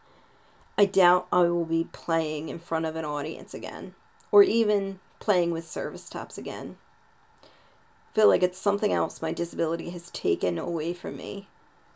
I 0.76 0.84
doubt 0.86 1.26
I 1.32 1.42
will 1.42 1.64
be 1.64 1.88
playing 1.92 2.48
in 2.48 2.58
front 2.58 2.86
of 2.86 2.96
an 2.96 3.04
audience 3.04 3.54
again 3.54 3.94
or 4.30 4.42
even 4.42 5.00
playing 5.20 5.50
with 5.50 5.66
service 5.66 6.08
tops 6.08 6.36
again. 6.36 6.76
feel 8.12 8.28
like 8.28 8.42
it's 8.42 8.58
something 8.58 8.92
else 8.92 9.22
my 9.22 9.32
disability 9.32 9.90
has 9.90 10.10
taken 10.10 10.58
away 10.58 10.92
from 10.92 11.16
me 11.16 11.48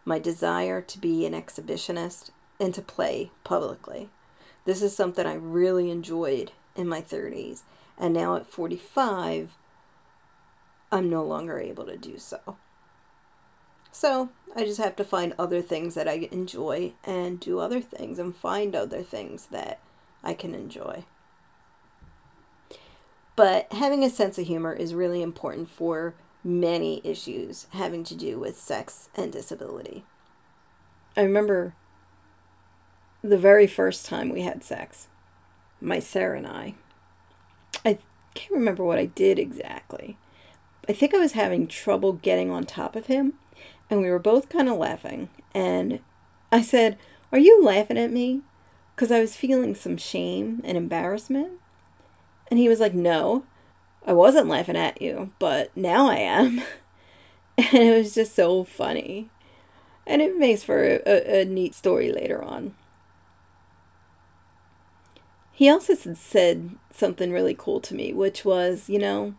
my 0.06 0.20
desire 0.20 0.80
to 0.80 1.00
be 1.00 1.26
an 1.26 1.34
exhibitionist 1.34 2.30
and 2.60 2.72
to 2.72 2.80
play 2.80 3.30
publicly. 3.44 4.08
This 4.64 4.80
is 4.80 4.96
something 4.96 5.26
I 5.26 5.34
really 5.34 5.90
enjoyed 5.90 6.52
in 6.76 6.88
my 6.88 7.02
30s, 7.02 7.62
and 7.98 8.14
now 8.14 8.36
at 8.36 8.46
45, 8.46 9.56
I'm 10.96 11.10
no 11.10 11.22
longer 11.22 11.58
able 11.58 11.84
to 11.84 11.96
do 11.96 12.18
so. 12.18 12.56
So 13.92 14.30
I 14.54 14.64
just 14.64 14.80
have 14.80 14.96
to 14.96 15.04
find 15.04 15.34
other 15.38 15.62
things 15.62 15.94
that 15.94 16.08
I 16.08 16.28
enjoy 16.30 16.92
and 17.04 17.40
do 17.40 17.60
other 17.60 17.80
things 17.80 18.18
and 18.18 18.34
find 18.34 18.74
other 18.74 19.02
things 19.02 19.46
that 19.46 19.80
I 20.22 20.34
can 20.34 20.54
enjoy. 20.54 21.04
But 23.36 23.72
having 23.72 24.02
a 24.02 24.10
sense 24.10 24.38
of 24.38 24.46
humor 24.46 24.72
is 24.72 24.94
really 24.94 25.22
important 25.22 25.68
for 25.68 26.14
many 26.42 27.00
issues 27.04 27.66
having 27.70 28.04
to 28.04 28.14
do 28.14 28.38
with 28.38 28.58
sex 28.58 29.10
and 29.14 29.32
disability. 29.32 30.04
I 31.16 31.22
remember 31.22 31.74
the 33.22 33.38
very 33.38 33.66
first 33.66 34.06
time 34.06 34.28
we 34.28 34.42
had 34.42 34.62
sex, 34.62 35.08
my 35.80 35.98
sir 35.98 36.34
and 36.34 36.46
I. 36.46 36.74
I 37.84 37.98
can't 38.34 38.52
remember 38.52 38.84
what 38.84 38.98
I 38.98 39.06
did 39.06 39.38
exactly. 39.38 40.16
I 40.88 40.92
think 40.92 41.14
I 41.14 41.18
was 41.18 41.32
having 41.32 41.66
trouble 41.66 42.12
getting 42.14 42.50
on 42.50 42.64
top 42.64 42.94
of 42.94 43.06
him, 43.06 43.34
and 43.90 44.00
we 44.00 44.10
were 44.10 44.18
both 44.18 44.48
kind 44.48 44.68
of 44.68 44.78
laughing. 44.78 45.28
And 45.54 46.00
I 46.52 46.62
said, 46.62 46.98
Are 47.32 47.38
you 47.38 47.62
laughing 47.62 47.98
at 47.98 48.12
me? 48.12 48.42
Because 48.94 49.10
I 49.10 49.20
was 49.20 49.36
feeling 49.36 49.74
some 49.74 49.96
shame 49.96 50.60
and 50.64 50.76
embarrassment. 50.76 51.52
And 52.48 52.58
he 52.58 52.68
was 52.68 52.80
like, 52.80 52.94
No, 52.94 53.44
I 54.06 54.12
wasn't 54.12 54.48
laughing 54.48 54.76
at 54.76 55.02
you, 55.02 55.32
but 55.38 55.76
now 55.76 56.08
I 56.08 56.16
am. 56.16 56.62
and 57.58 57.74
it 57.74 57.96
was 57.96 58.14
just 58.14 58.34
so 58.34 58.64
funny. 58.64 59.30
And 60.06 60.22
it 60.22 60.38
makes 60.38 60.62
for 60.62 60.84
a, 60.84 61.00
a, 61.04 61.40
a 61.40 61.44
neat 61.44 61.74
story 61.74 62.12
later 62.12 62.42
on. 62.42 62.76
He 65.50 65.68
also 65.68 65.94
said 65.94 66.76
something 66.92 67.32
really 67.32 67.54
cool 67.54 67.80
to 67.80 67.94
me, 67.94 68.12
which 68.12 68.44
was, 68.44 68.88
you 68.88 68.98
know, 68.98 69.34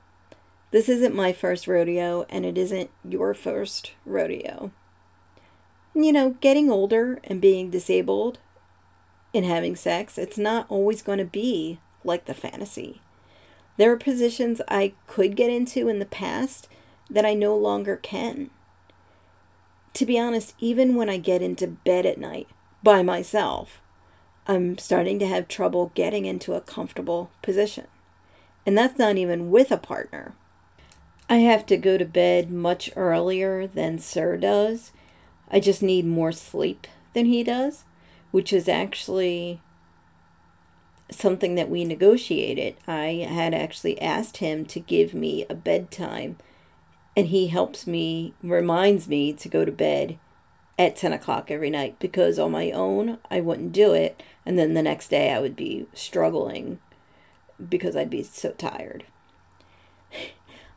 this 0.72 0.90
isn't 0.90 1.16
my 1.16 1.32
first 1.32 1.68
rodeo 1.68 2.26
and 2.30 2.46
it 2.46 2.58
isn't 2.58 2.90
your 3.08 3.34
first 3.34 3.94
rodeo. 4.06 4.72
You 5.96 6.12
know, 6.12 6.32
getting 6.42 6.70
older 6.70 7.20
and 7.24 7.42
being 7.42 7.70
disabled 7.70 8.40
and 9.34 9.46
having 9.46 9.76
sex, 9.76 10.18
it's 10.18 10.38
not 10.38 10.66
always 10.70 11.02
going 11.02 11.20
to 11.20 11.26
be 11.26 11.80
like 12.04 12.26
the 12.26 12.34
fantasy. 12.34 13.02
There 13.78 13.92
are 13.92 13.98
positions 13.98 14.62
I 14.68 14.94
could 15.06 15.36
get 15.36 15.50
into 15.50 15.88
in 15.88 16.00
the 16.00 16.06
past 16.06 16.68
that 17.10 17.26
I 17.26 17.34
no 17.34 17.56
longer 17.56 17.96
can. 17.96 18.50
To 19.94 20.06
be 20.06 20.20
honest, 20.20 20.54
even 20.60 20.96
when 20.96 21.10
I 21.10 21.18
get 21.18 21.42
into 21.42 21.68
bed 21.68 22.06
at 22.06 22.20
night 22.20 22.48
by 22.84 23.02
myself, 23.02 23.82
I'm 24.48 24.78
starting 24.78 25.20
to 25.20 25.28
have 25.28 25.48
trouble 25.48 25.92
getting 25.96 26.26
into 26.26 26.54
a 26.54 26.62
comfortable 26.62 27.32
position. 27.42 27.88
And 28.66 28.78
that's 28.78 29.00
not 29.00 29.18
even 29.18 29.50
with 29.50 29.72
a 29.72 29.78
partner. 29.78 30.34
I 31.30 31.38
have 31.38 31.66
to 31.66 31.78
go 31.78 31.98
to 31.98 32.06
bed 32.06 32.50
much 32.50 32.90
earlier 32.96 33.68
than 33.68 34.00
Sir 34.00 34.38
does. 34.38 34.92
I 35.52 35.60
just 35.60 35.84
need 35.84 36.06
more 36.06 36.32
sleep 36.32 36.88
than 37.14 37.26
he 37.26 37.44
does, 37.44 37.84
which 38.32 38.54
is 38.54 38.70
actually 38.70 39.62
something 41.12 41.56
that 41.56 41.70
we 41.70 41.84
negotiated. 41.84 42.76
I 42.88 43.28
had 43.30 43.54
actually 43.54 44.02
asked 44.02 44.38
him 44.38 44.66
to 44.66 44.80
give 44.80 45.14
me 45.14 45.46
a 45.50 45.56
bedtime, 45.56 46.38
and 47.16 47.28
he 47.28 47.48
helps 47.48 47.86
me, 47.86 48.34
reminds 48.42 49.08
me 49.10 49.34
to 49.34 49.50
go 49.50 49.66
to 49.66 49.72
bed 49.72 50.18
at 50.80 50.96
10 50.96 51.12
o'clock 51.12 51.52
every 51.52 51.70
night 51.70 51.98
because 52.00 52.40
on 52.40 52.52
my 52.52 52.72
own 52.72 53.18
I 53.30 53.42
wouldn't 53.42 53.74
do 53.74 53.94
it. 53.94 54.22
And 54.46 54.58
then 54.58 54.76
the 54.76 54.84
next 54.84 55.10
day 55.10 55.34
I 55.34 55.40
would 55.40 55.56
be 55.56 55.88
struggling 55.94 56.80
because 57.68 57.96
I'd 57.96 58.10
be 58.10 58.24
so 58.24 58.52
tired. 58.52 59.06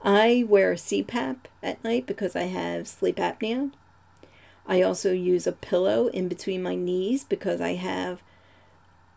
I 0.02 0.44
wear 0.48 0.72
a 0.72 0.76
CPAP 0.76 1.36
at 1.62 1.84
night 1.84 2.06
because 2.06 2.34
I 2.34 2.44
have 2.44 2.88
sleep 2.88 3.16
apnea. 3.16 3.70
I 4.66 4.82
also 4.82 5.12
use 5.12 5.46
a 5.46 5.52
pillow 5.52 6.06
in 6.08 6.28
between 6.28 6.62
my 6.62 6.74
knees 6.74 7.24
because 7.24 7.60
I 7.60 7.74
have 7.74 8.22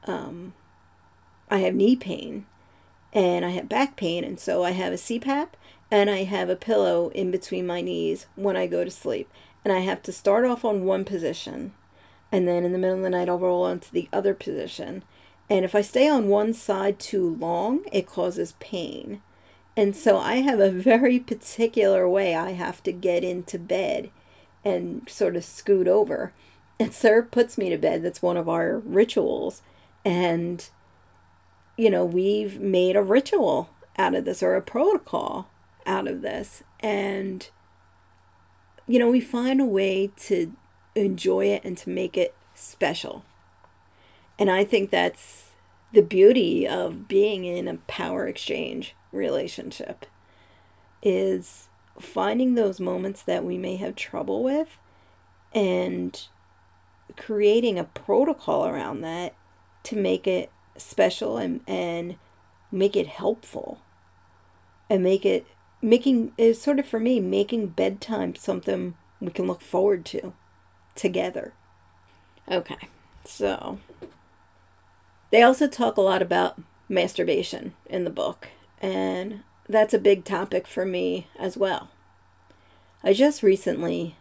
um, 0.06 0.54
I 1.50 1.60
have 1.60 1.76
knee 1.76 1.96
pain 1.96 2.46
and 3.14 3.46
I 3.46 3.50
have 3.50 3.70
back 3.70 3.96
pain 3.96 4.24
and 4.24 4.40
so 4.40 4.64
I 4.64 4.72
have 4.72 4.92
a 4.92 4.98
CPAP 4.98 5.50
and 5.90 6.10
I 6.10 6.24
have 6.24 6.50
a 6.50 6.56
pillow 6.56 7.10
in 7.10 7.32
between 7.32 7.68
my 7.68 7.80
knees 7.80 8.26
when 8.36 8.58
I 8.58 8.68
go 8.68 8.84
to 8.84 8.92
sleep. 8.92 9.30
And 9.64 9.72
I 9.72 9.80
have 9.80 10.02
to 10.04 10.12
start 10.12 10.44
off 10.44 10.66
on 10.66 10.84
one 10.84 11.06
position 11.06 11.74
and 12.32 12.48
then 12.48 12.66
in 12.66 12.74
the 12.74 12.80
middle 12.80 12.98
of 12.98 13.04
the 13.04 13.10
night 13.12 13.30
I'll 13.30 13.40
roll 13.40 13.64
onto 13.64 13.92
the 13.92 14.10
other 14.12 14.34
position. 14.34 15.04
And 15.50 15.64
if 15.64 15.76
I 15.76 15.82
stay 15.82 16.10
on 16.10 16.28
one 16.28 16.54
side 16.54 17.00
too 17.00 17.36
long, 17.40 17.82
it 17.92 18.08
causes 18.08 18.56
pain. 18.60 19.22
And 19.76 19.96
so 19.96 20.18
I 20.18 20.36
have 20.36 20.60
a 20.60 20.70
very 20.70 21.20
particular 21.20 22.08
way 22.08 22.36
I 22.36 22.52
have 22.52 22.84
to 22.84 22.92
get 22.92 23.24
into 23.24 23.58
bed 23.58 24.12
and 24.64 25.08
sort 25.10 25.36
of 25.36 25.44
scoot 25.44 25.88
over. 25.88 26.32
And 26.80 26.94
Sir 26.94 27.24
puts 27.24 27.58
me 27.58 27.70
to 27.70 27.78
bed. 27.78 28.04
That's 28.04 28.22
one 28.22 28.38
of 28.38 28.48
our 28.48 28.80
rituals. 28.80 29.62
And, 30.06 30.68
you 31.78 31.90
know, 31.90 32.06
we've 32.06 32.60
made 32.60 32.96
a 32.96 33.02
ritual 33.02 33.70
out 33.98 34.16
of 34.16 34.26
this 34.26 34.44
or 34.44 34.56
a 34.56 34.62
protocol 34.62 35.50
out 35.86 36.08
of 36.08 36.22
this. 36.22 36.64
And, 36.80 37.50
you 38.88 39.00
know, 39.00 39.10
we 39.10 39.22
find 39.22 39.60
a 39.60 39.66
way 39.66 40.12
to 40.18 40.54
enjoy 40.96 41.46
it 41.46 41.64
and 41.64 41.78
to 41.80 41.90
make 41.90 42.16
it 42.16 42.36
special. 42.54 43.26
And 44.38 44.52
I 44.52 44.64
think 44.64 44.90
that's 44.90 45.52
the 45.94 46.02
beauty 46.02 46.68
of 46.68 47.08
being 47.08 47.46
in 47.46 47.68
a 47.68 47.78
power 47.88 48.28
exchange 48.28 48.96
relationship 49.14 50.06
is 51.02 51.68
finding 52.00 52.56
those 52.56 52.80
moments 52.80 53.22
that 53.22 53.44
we 53.44 53.58
may 53.58 53.76
have 53.76 53.96
trouble 53.96 54.44
with 54.44 54.78
and 55.54 56.28
creating 57.16 57.78
a 57.78 57.84
protocol 57.84 58.66
around 58.66 59.02
that 59.02 59.36
to 59.84 59.96
make 59.96 60.26
it 60.26 60.52
special 60.78 61.38
and, 61.38 61.62
and 61.68 62.16
make 62.72 62.96
it 62.96 63.08
helpful. 63.08 63.80
And 64.90 65.04
make 65.04 65.26
it 65.26 65.46
making 65.82 66.32
is 66.38 66.62
sort 66.62 66.80
of 66.80 66.88
for 66.88 67.00
me 67.00 67.20
making 67.20 67.68
bedtime 67.68 68.36
something 68.36 68.96
we 69.20 69.32
can 69.32 69.48
look 69.48 69.62
forward 69.62 70.06
to 70.06 70.34
together. 70.96 71.54
Okay. 72.50 72.90
So 73.26 73.80
they 75.32 75.42
also 75.42 75.68
talk 75.68 75.98
a 75.98 76.02
lot 76.02 76.22
about 76.22 76.62
masturbation 76.90 77.74
in 77.86 78.04
the 78.04 78.10
book 78.10 78.50
and 78.84 79.44
that's 79.68 79.94
a 79.94 80.00
big 80.00 80.26
topic 80.26 80.68
for 80.68 80.86
me 80.86 81.28
as 81.40 81.56
well. 81.56 81.90
I 83.02 83.14
just 83.14 83.42
recently 83.42 84.18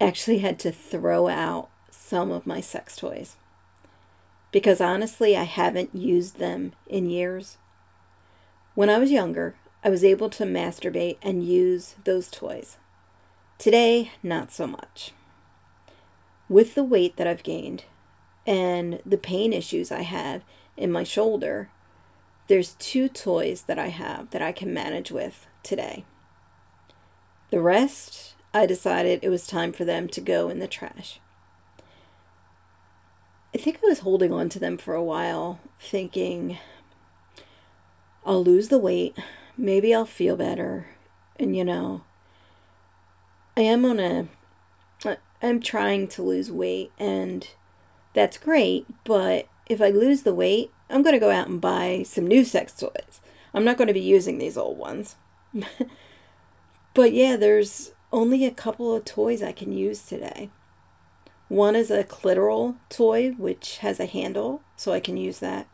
actually 0.00 0.38
had 0.38 0.60
to 0.60 0.70
throw 0.70 1.26
out 1.28 1.68
some 1.90 2.30
of 2.30 2.46
my 2.46 2.60
sex 2.60 2.96
toys 2.96 3.36
because 4.52 4.80
honestly, 4.80 5.36
I 5.36 5.42
haven't 5.42 5.94
used 5.94 6.38
them 6.38 6.72
in 6.86 7.10
years. 7.10 7.58
When 8.74 8.88
I 8.88 8.98
was 8.98 9.10
younger, 9.10 9.56
I 9.82 9.90
was 9.90 10.04
able 10.04 10.30
to 10.30 10.44
masturbate 10.44 11.18
and 11.20 11.44
use 11.44 11.96
those 12.04 12.30
toys. 12.30 12.76
Today, 13.58 14.12
not 14.22 14.52
so 14.52 14.66
much. 14.66 15.12
With 16.48 16.74
the 16.74 16.84
weight 16.84 17.16
that 17.16 17.26
I've 17.26 17.42
gained 17.42 17.84
and 18.46 19.00
the 19.04 19.18
pain 19.18 19.52
issues 19.52 19.92
I 19.92 20.02
have 20.02 20.42
in 20.76 20.90
my 20.90 21.04
shoulder, 21.04 21.70
there's 22.50 22.74
two 22.80 23.08
toys 23.08 23.62
that 23.68 23.78
I 23.78 23.90
have 23.90 24.30
that 24.30 24.42
I 24.42 24.50
can 24.50 24.74
manage 24.74 25.12
with 25.12 25.46
today. 25.62 26.04
The 27.50 27.60
rest, 27.60 28.34
I 28.52 28.66
decided 28.66 29.20
it 29.22 29.28
was 29.28 29.46
time 29.46 29.72
for 29.72 29.84
them 29.84 30.08
to 30.08 30.20
go 30.20 30.48
in 30.48 30.58
the 30.58 30.66
trash. 30.66 31.20
I 33.54 33.58
think 33.58 33.76
I 33.76 33.86
was 33.86 34.00
holding 34.00 34.32
on 34.32 34.48
to 34.48 34.58
them 34.58 34.78
for 34.78 34.94
a 34.94 35.02
while, 35.02 35.60
thinking, 35.78 36.58
I'll 38.26 38.42
lose 38.42 38.66
the 38.66 38.78
weight, 38.78 39.16
maybe 39.56 39.94
I'll 39.94 40.04
feel 40.04 40.34
better, 40.34 40.88
and 41.38 41.54
you 41.54 41.64
know, 41.64 42.02
I 43.56 43.60
am 43.60 43.84
on 43.84 44.00
a, 44.00 44.26
I'm 45.40 45.60
trying 45.60 46.08
to 46.08 46.22
lose 46.22 46.50
weight, 46.50 46.90
and 46.98 47.46
that's 48.12 48.38
great, 48.38 48.86
but 49.04 49.46
if 49.68 49.80
I 49.80 49.90
lose 49.90 50.22
the 50.22 50.34
weight, 50.34 50.72
I'm 50.90 51.02
going 51.02 51.14
to 51.14 51.20
go 51.20 51.30
out 51.30 51.48
and 51.48 51.60
buy 51.60 52.02
some 52.06 52.26
new 52.26 52.44
sex 52.44 52.72
toys. 52.72 53.20
I'm 53.54 53.64
not 53.64 53.76
going 53.76 53.88
to 53.88 53.94
be 53.94 54.00
using 54.00 54.38
these 54.38 54.56
old 54.56 54.76
ones. 54.76 55.16
but 56.94 57.12
yeah, 57.12 57.36
there's 57.36 57.92
only 58.12 58.44
a 58.44 58.50
couple 58.50 58.94
of 58.94 59.04
toys 59.04 59.42
I 59.42 59.52
can 59.52 59.72
use 59.72 60.02
today. 60.02 60.50
One 61.48 61.74
is 61.74 61.90
a 61.90 62.04
clitoral 62.04 62.76
toy, 62.88 63.30
which 63.32 63.78
has 63.78 63.98
a 63.98 64.06
handle, 64.06 64.62
so 64.76 64.92
I 64.92 65.00
can 65.00 65.16
use 65.16 65.40
that. 65.40 65.66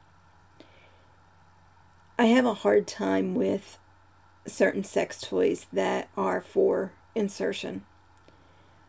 I 2.18 2.26
have 2.26 2.46
a 2.46 2.54
hard 2.54 2.86
time 2.86 3.34
with 3.34 3.78
certain 4.46 4.84
sex 4.84 5.20
toys 5.20 5.66
that 5.72 6.08
are 6.16 6.40
for 6.40 6.92
insertion. 7.14 7.84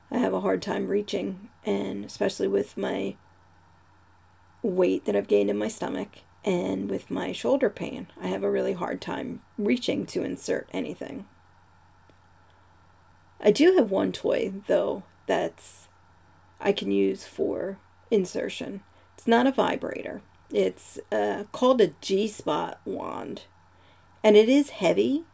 I 0.10 0.20
have 0.20 0.34
a 0.34 0.40
hard 0.40 0.62
time 0.62 0.88
reaching, 0.88 1.50
and 1.66 2.06
especially 2.06 2.48
with 2.48 2.78
my 2.78 3.16
weight 4.68 5.06
that 5.06 5.16
I've 5.16 5.28
gained 5.28 5.50
in 5.50 5.58
my 5.58 5.68
stomach 5.68 6.10
and 6.44 6.90
with 6.90 7.10
my 7.10 7.32
shoulder 7.32 7.70
pain, 7.70 8.08
I 8.22 8.28
have 8.28 8.44
a 8.44 8.52
really 8.52 8.74
hard 8.74 9.02
time 9.02 9.42
reaching 9.58 10.06
to 10.08 10.24
insert 10.24 10.70
anything. 10.72 11.26
I 13.40 13.52
do 13.52 13.76
have 13.76 13.92
one 13.92 14.12
toy 14.12 14.54
though 14.68 15.04
that's 15.26 15.88
I 16.60 16.72
can 16.72 16.92
use 16.92 17.26
for 17.26 17.78
insertion. 18.10 18.82
It's 19.16 19.28
not 19.28 19.48
a 19.48 19.52
vibrator. 19.52 20.22
It's 20.52 21.00
uh, 21.12 21.44
called 21.52 21.82
a 21.82 21.94
G 22.02 22.28
spot 22.28 22.80
wand, 22.86 23.44
and 24.24 24.38
it 24.38 24.48
is 24.48 24.70
heavy, 24.70 25.26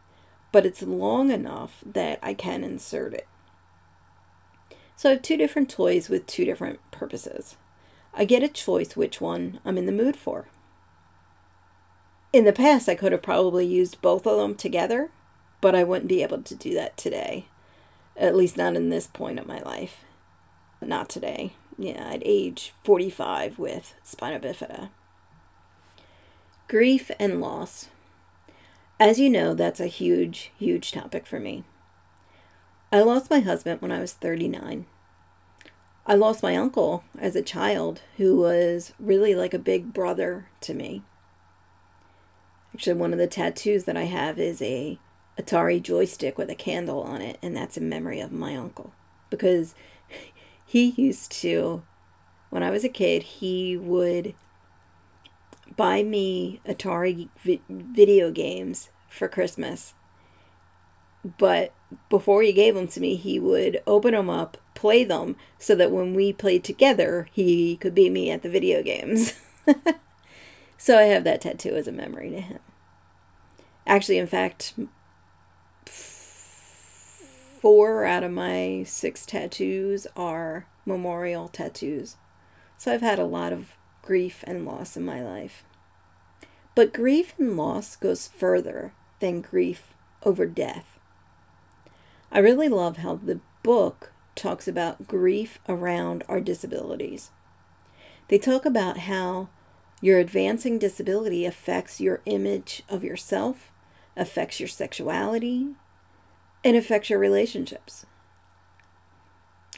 but 0.52 0.66
it's 0.66 0.82
long 0.82 1.30
enough 1.30 1.82
that 1.86 2.18
I 2.22 2.34
can 2.34 2.64
insert 2.64 3.14
it. 3.14 3.28
So 4.96 5.10
I 5.10 5.12
have 5.12 5.22
two 5.22 5.36
different 5.36 5.70
toys 5.70 6.08
with 6.08 6.26
two 6.26 6.44
different 6.44 6.80
purposes. 6.90 7.56
I 8.16 8.24
get 8.24 8.42
a 8.42 8.48
choice 8.48 8.96
which 8.96 9.20
one 9.20 9.60
I'm 9.64 9.76
in 9.76 9.86
the 9.86 9.92
mood 9.92 10.16
for. 10.16 10.46
In 12.32 12.44
the 12.44 12.52
past, 12.52 12.88
I 12.88 12.94
could 12.94 13.12
have 13.12 13.22
probably 13.22 13.66
used 13.66 14.02
both 14.02 14.26
of 14.26 14.38
them 14.38 14.54
together, 14.54 15.10
but 15.60 15.74
I 15.74 15.84
wouldn't 15.84 16.08
be 16.08 16.22
able 16.22 16.42
to 16.42 16.54
do 16.54 16.74
that 16.74 16.96
today. 16.96 17.46
At 18.16 18.36
least 18.36 18.56
not 18.56 18.76
in 18.76 18.88
this 18.88 19.06
point 19.06 19.38
of 19.38 19.46
my 19.46 19.60
life. 19.60 20.04
Not 20.80 21.08
today. 21.08 21.54
Yeah, 21.78 22.08
I'd 22.10 22.22
age 22.24 22.72
45 22.84 23.58
with 23.58 23.94
spina 24.02 24.38
bifida. 24.38 24.90
Grief 26.68 27.10
and 27.18 27.40
loss. 27.40 27.88
As 29.00 29.18
you 29.18 29.28
know, 29.28 29.54
that's 29.54 29.80
a 29.80 29.86
huge, 29.86 30.52
huge 30.56 30.92
topic 30.92 31.26
for 31.26 31.40
me. 31.40 31.64
I 32.92 33.00
lost 33.00 33.30
my 33.30 33.40
husband 33.40 33.82
when 33.82 33.90
I 33.90 34.00
was 34.00 34.12
39. 34.12 34.86
I 36.06 36.14
lost 36.14 36.42
my 36.42 36.56
uncle 36.56 37.04
as 37.18 37.34
a 37.34 37.42
child 37.42 38.02
who 38.18 38.36
was 38.36 38.92
really 38.98 39.34
like 39.34 39.54
a 39.54 39.58
big 39.58 39.92
brother 39.92 40.48
to 40.60 40.74
me. 40.74 41.02
Actually, 42.74 42.96
one 43.00 43.12
of 43.12 43.18
the 43.18 43.26
tattoos 43.26 43.84
that 43.84 43.96
I 43.96 44.04
have 44.04 44.38
is 44.38 44.60
a 44.60 44.98
Atari 45.38 45.82
joystick 45.82 46.36
with 46.36 46.50
a 46.50 46.54
candle 46.54 47.02
on 47.02 47.22
it, 47.22 47.38
and 47.42 47.56
that's 47.56 47.76
in 47.76 47.88
memory 47.88 48.20
of 48.20 48.32
my 48.32 48.54
uncle 48.54 48.92
because 49.30 49.74
he 50.66 50.90
used 50.90 51.32
to 51.32 51.82
when 52.54 52.62
I 52.62 52.70
was 52.70 52.84
a 52.84 52.88
kid, 52.88 53.24
he 53.24 53.76
would 53.76 54.34
buy 55.76 56.04
me 56.04 56.60
Atari 56.64 57.28
vi- 57.42 57.62
video 57.68 58.30
games 58.30 58.90
for 59.08 59.26
Christmas. 59.26 59.94
But 61.38 61.72
before 62.10 62.42
he 62.42 62.52
gave 62.52 62.74
them 62.74 62.88
to 62.88 63.00
me, 63.00 63.16
he 63.16 63.38
would 63.38 63.82
open 63.86 64.12
them 64.12 64.28
up, 64.28 64.58
play 64.74 65.04
them 65.04 65.36
so 65.58 65.74
that 65.74 65.90
when 65.90 66.14
we 66.14 66.32
played 66.32 66.64
together, 66.64 67.28
he 67.32 67.76
could 67.76 67.94
beat 67.94 68.12
me 68.12 68.30
at 68.30 68.42
the 68.42 68.48
video 68.48 68.82
games. 68.82 69.34
so 70.78 70.98
I 70.98 71.04
have 71.04 71.24
that 71.24 71.40
tattoo 71.40 71.74
as 71.76 71.88
a 71.88 71.92
memory 71.92 72.30
to 72.30 72.40
him. 72.40 72.58
Actually, 73.86 74.18
in 74.18 74.26
fact, 74.26 74.74
four 77.60 78.04
out 78.04 78.22
of 78.22 78.30
my 78.30 78.82
six 78.86 79.24
tattoos 79.24 80.06
are 80.16 80.66
memorial 80.84 81.48
tattoos. 81.48 82.16
So 82.76 82.92
I've 82.92 83.00
had 83.00 83.18
a 83.18 83.24
lot 83.24 83.52
of 83.52 83.76
grief 84.02 84.44
and 84.46 84.66
loss 84.66 84.96
in 84.96 85.04
my 85.04 85.22
life. 85.22 85.64
But 86.74 86.92
grief 86.92 87.34
and 87.38 87.56
loss 87.56 87.96
goes 87.96 88.28
further 88.28 88.92
than 89.20 89.40
grief 89.40 89.94
over 90.24 90.44
death. 90.44 90.93
I 92.34 92.40
really 92.40 92.68
love 92.68 92.96
how 92.96 93.14
the 93.14 93.38
book 93.62 94.12
talks 94.34 94.66
about 94.66 95.06
grief 95.06 95.60
around 95.68 96.24
our 96.28 96.40
disabilities. 96.40 97.30
They 98.26 98.38
talk 98.38 98.66
about 98.66 98.98
how 98.98 99.50
your 100.00 100.18
advancing 100.18 100.80
disability 100.80 101.46
affects 101.46 102.00
your 102.00 102.22
image 102.26 102.82
of 102.88 103.04
yourself, 103.04 103.70
affects 104.16 104.58
your 104.58 104.68
sexuality, 104.68 105.68
and 106.64 106.76
affects 106.76 107.08
your 107.08 107.20
relationships. 107.20 108.04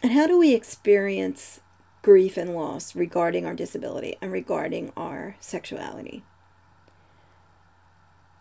And 0.02 0.12
how 0.12 0.26
do 0.26 0.38
we 0.38 0.54
experience 0.54 1.60
grief 2.00 2.38
and 2.38 2.54
loss 2.54 2.96
regarding 2.96 3.44
our 3.44 3.54
disability 3.54 4.16
and 4.22 4.32
regarding 4.32 4.92
our 4.96 5.36
sexuality? 5.40 6.24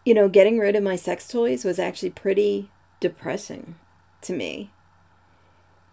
You 0.06 0.14
know, 0.14 0.30
getting 0.30 0.58
rid 0.58 0.78
of 0.78 0.84
my 0.84 0.96
sex 0.96 1.28
toys 1.28 1.66
was 1.66 1.80
actually 1.80 2.12
pretty 2.12 2.70
depressing 3.02 3.76
to 4.26 4.34
me 4.34 4.72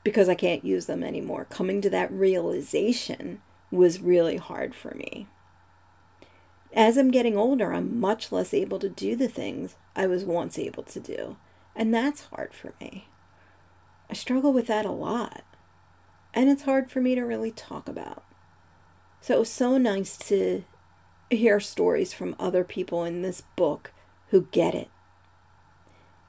because 0.05 0.29
I 0.29 0.35
can't 0.35 0.65
use 0.65 0.87
them 0.87 1.03
anymore. 1.03 1.47
Coming 1.49 1.81
to 1.83 1.91
that 1.91 2.13
realization 2.13 3.41
was 3.71 4.01
really 4.01 4.37
hard 4.37 4.75
for 4.75 4.95
me. 4.95 5.27
As 6.75 6.97
I'm 6.97 7.11
getting 7.11 7.37
older, 7.37 7.73
I'm 7.73 8.01
much 8.01 8.33
less 8.33 8.55
able 8.55 8.79
to 8.79 8.89
do 8.89 9.15
the 9.15 9.29
things 9.29 9.77
I 9.95 10.07
was 10.07 10.25
once 10.25 10.59
able 10.59 10.83
to 10.85 11.01
do, 11.01 11.37
and 11.77 11.93
that's 11.93 12.27
hard 12.27 12.55
for 12.55 12.75
me. 12.81 13.09
I 14.11 14.15
struggle 14.15 14.53
with 14.53 14.67
that 14.69 14.87
a 14.87 14.91
lot, 14.91 15.45
and 16.35 16.49
it's 16.49 16.63
hard 16.63 16.91
for 16.91 17.01
me 17.01 17.15
to 17.15 17.23
really 17.23 17.51
talk 17.51 17.89
about. 17.89 18.25
So 19.21 19.37
it 19.37 19.41
was 19.41 19.51
so 19.51 19.79
nice 19.79 20.17
to 20.29 20.65
hear 21.31 21.61
stories 21.61 22.13
from 22.13 22.37
other 22.39 22.65
people 22.65 23.05
in 23.05 23.23
this 23.23 23.43
book 23.57 23.93
who 24.31 24.49
get 24.51 24.75
it. 24.75 24.89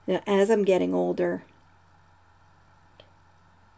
Now, 0.06 0.22
as 0.28 0.50
I'm 0.50 0.66
getting 0.66 0.94
older, 0.94 1.44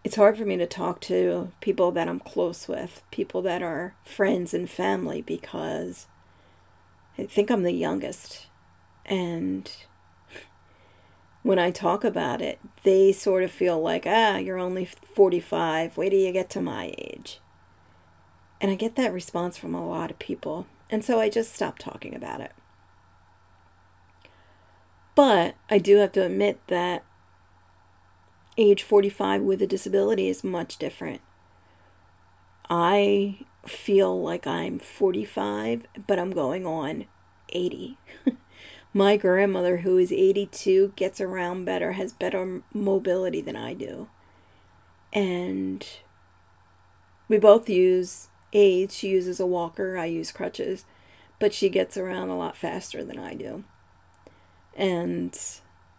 it's 0.06 0.18
hard 0.18 0.38
for 0.38 0.46
me 0.46 0.56
to 0.56 0.68
talk 0.68 1.02
to 1.02 1.52
people 1.62 1.92
that 1.92 2.08
I'm 2.08 2.20
close 2.20 2.68
with, 2.68 3.02
people 3.10 3.42
that 3.42 3.64
are 3.64 3.96
friends 4.04 4.54
and 4.54 4.70
family, 4.70 5.24
because 5.24 6.06
I 7.18 7.26
think 7.26 7.50
I'm 7.50 7.64
the 7.64 7.72
youngest. 7.72 8.46
And 9.04 9.72
when 11.42 11.58
I 11.58 11.72
talk 11.72 12.04
about 12.04 12.40
it, 12.40 12.60
they 12.84 13.12
sort 13.14 13.42
of 13.42 13.50
feel 13.50 13.82
like, 13.82 14.04
ah, 14.06 14.38
you're 14.38 14.60
only 14.60 14.86
45. 14.86 15.98
Wait 15.98 16.12
till 16.12 16.20
you 16.20 16.32
get 16.32 16.52
to 16.52 16.62
my 16.62 16.94
age. 17.00 17.40
And 18.62 18.70
I 18.70 18.76
get 18.76 18.96
that 18.98 19.12
response 19.12 19.58
from 19.58 19.74
a 19.74 19.90
lot 19.90 20.12
of 20.12 20.20
people. 20.20 20.68
And 20.88 21.04
so 21.04 21.20
I 21.20 21.30
just 21.30 21.56
stopped 21.56 21.82
talking 21.82 22.14
about 22.14 22.42
it. 22.42 22.52
But 25.16 25.56
I 25.68 25.80
do 25.80 25.98
have 25.98 26.12
to 26.12 26.24
admit 26.24 26.60
that 26.68 27.04
age 28.58 28.84
45 28.84 29.42
with 29.42 29.62
a 29.62 29.68
disability 29.68 30.28
is 30.28 30.44
much 30.44 30.78
different. 30.78 31.22
I 32.70 33.40
feel 33.66 34.22
like 34.22 34.48
I'm 34.48 34.80
45, 34.80 35.86
but 36.08 36.20
I'm 36.20 36.32
going 36.32 36.66
on 36.66 37.06
80. 37.50 37.98
My 38.94 39.18
grandmother, 39.18 39.78
who 39.78 39.98
is 39.98 40.12
82, 40.12 40.94
gets 40.96 41.20
around 41.20 41.66
better, 41.66 41.94
has 41.94 42.14
better 42.14 42.62
mobility 42.74 43.42
than 43.42 43.56
I 43.56 43.74
do. 43.74 44.08
And 45.12 45.86
we 47.28 47.38
both 47.38 47.70
use 47.70 48.30
aids. 48.54 48.96
She 48.96 49.10
uses 49.10 49.40
a 49.40 49.46
walker, 49.46 49.98
I 49.98 50.06
use 50.06 50.32
crutches, 50.32 50.86
but 51.40 51.54
she 51.54 51.70
gets 51.70 51.98
around 51.98 52.30
a 52.30 52.38
lot 52.38 52.56
faster 52.56 53.04
than 53.04 53.20
I 53.20 53.34
do. 53.34 53.64
And 54.76 55.38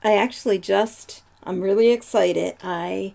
I 0.03 0.15
actually 0.15 0.59
just 0.59 1.23
I'm 1.43 1.61
really 1.61 1.93
excited. 1.93 2.57
I 2.63 3.15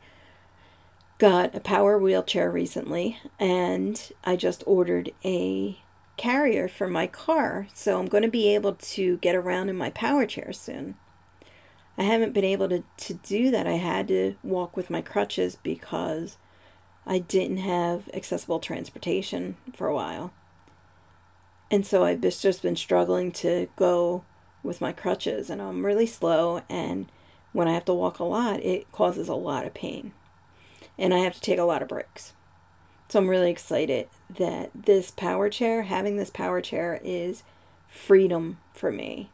got 1.18 1.54
a 1.54 1.60
power 1.60 2.00
wheelchair 2.00 2.50
recently 2.50 3.20
and 3.40 4.12
I 4.24 4.36
just 4.36 4.64
ordered 4.66 5.12
a 5.24 5.80
carrier 6.18 6.68
for 6.68 6.88
my 6.88 7.08
car. 7.08 7.68
So 7.74 8.00
I'm 8.00 8.08
going 8.08 8.24
to 8.24 8.30
be 8.30 8.54
able 8.56 8.74
to 8.74 9.18
get 9.18 9.36
around 9.36 9.70
in 9.70 9.76
my 9.76 9.90
power 9.90 10.26
chair 10.26 10.52
soon. 10.54 10.96
I 11.98 12.04
haven't 12.04 12.34
been 12.34 12.46
able 12.46 12.70
to, 12.70 12.84
to 12.98 13.14
do 13.14 13.52
that. 13.52 13.68
I 13.68 13.74
had 13.74 14.08
to 14.08 14.36
walk 14.44 14.78
with 14.78 14.90
my 14.90 15.02
crutches 15.02 15.58
because 15.62 16.38
I 17.06 17.20
didn't 17.20 17.58
have 17.58 18.10
accessible 18.14 18.60
transportation 18.60 19.58
for 19.76 19.88
a 19.88 19.96
while. 19.96 20.32
And 21.70 21.86
so 21.86 22.04
I've 22.04 22.22
just 22.22 22.62
been 22.62 22.76
struggling 22.76 23.32
to 23.34 23.68
go 23.76 24.24
with 24.62 24.82
my 24.82 24.92
crutches, 24.92 25.50
and 25.50 25.62
I'm 25.62 25.86
really 25.86 26.06
slow 26.06 26.62
and 26.70 27.10
when 27.54 27.68
I 27.68 27.74
have 27.74 27.86
to 27.86 27.94
walk 27.94 28.20
a 28.20 28.24
lot, 28.24 28.62
it 28.62 28.92
causes 28.92 29.28
a 29.28 29.36
lot 29.36 29.66
of 29.66 29.74
pain. 29.74 30.14
And 30.98 31.14
I 31.14 31.20
have 31.20 31.34
to 31.36 31.42
take 31.42 31.60
a 31.60 31.64
lot 31.64 31.82
of 31.82 31.88
breaks. 31.88 32.34
So 33.10 33.20
I'm 33.20 33.30
really 33.30 33.52
excited 33.52 34.08
that 34.38 34.72
this 34.74 35.12
power 35.12 35.50
chair, 35.50 35.84
having 35.84 36.18
this 36.18 36.30
power 36.30 36.62
chair, 36.62 37.00
is 37.04 37.44
freedom 37.90 38.60
for 38.74 38.92
me. 38.92 39.30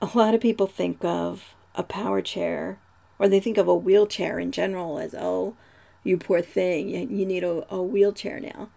A 0.00 0.10
lot 0.14 0.34
of 0.34 0.40
people 0.40 0.66
think 0.66 1.04
of 1.04 1.54
a 1.74 1.82
power 1.82 2.22
chair, 2.22 2.78
or 3.18 3.28
they 3.28 3.40
think 3.40 3.58
of 3.58 3.66
a 3.66 3.74
wheelchair 3.74 4.38
in 4.38 4.52
general 4.52 4.98
as, 4.98 5.14
oh, 5.18 5.56
you 6.04 6.18
poor 6.18 6.40
thing, 6.40 6.90
you 6.90 7.26
need 7.26 7.42
a, 7.42 7.66
a 7.72 7.82
wheelchair 7.82 8.38
now. 8.38 8.68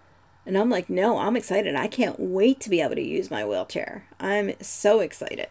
And 0.45 0.57
I'm 0.57 0.69
like, 0.69 0.89
no, 0.89 1.19
I'm 1.19 1.35
excited. 1.35 1.75
I 1.75 1.87
can't 1.87 2.19
wait 2.19 2.61
to 2.61 2.69
be 2.69 2.81
able 2.81 2.95
to 2.95 3.01
use 3.01 3.29
my 3.29 3.45
wheelchair. 3.45 4.07
I'm 4.19 4.53
so 4.61 5.01
excited. 5.01 5.49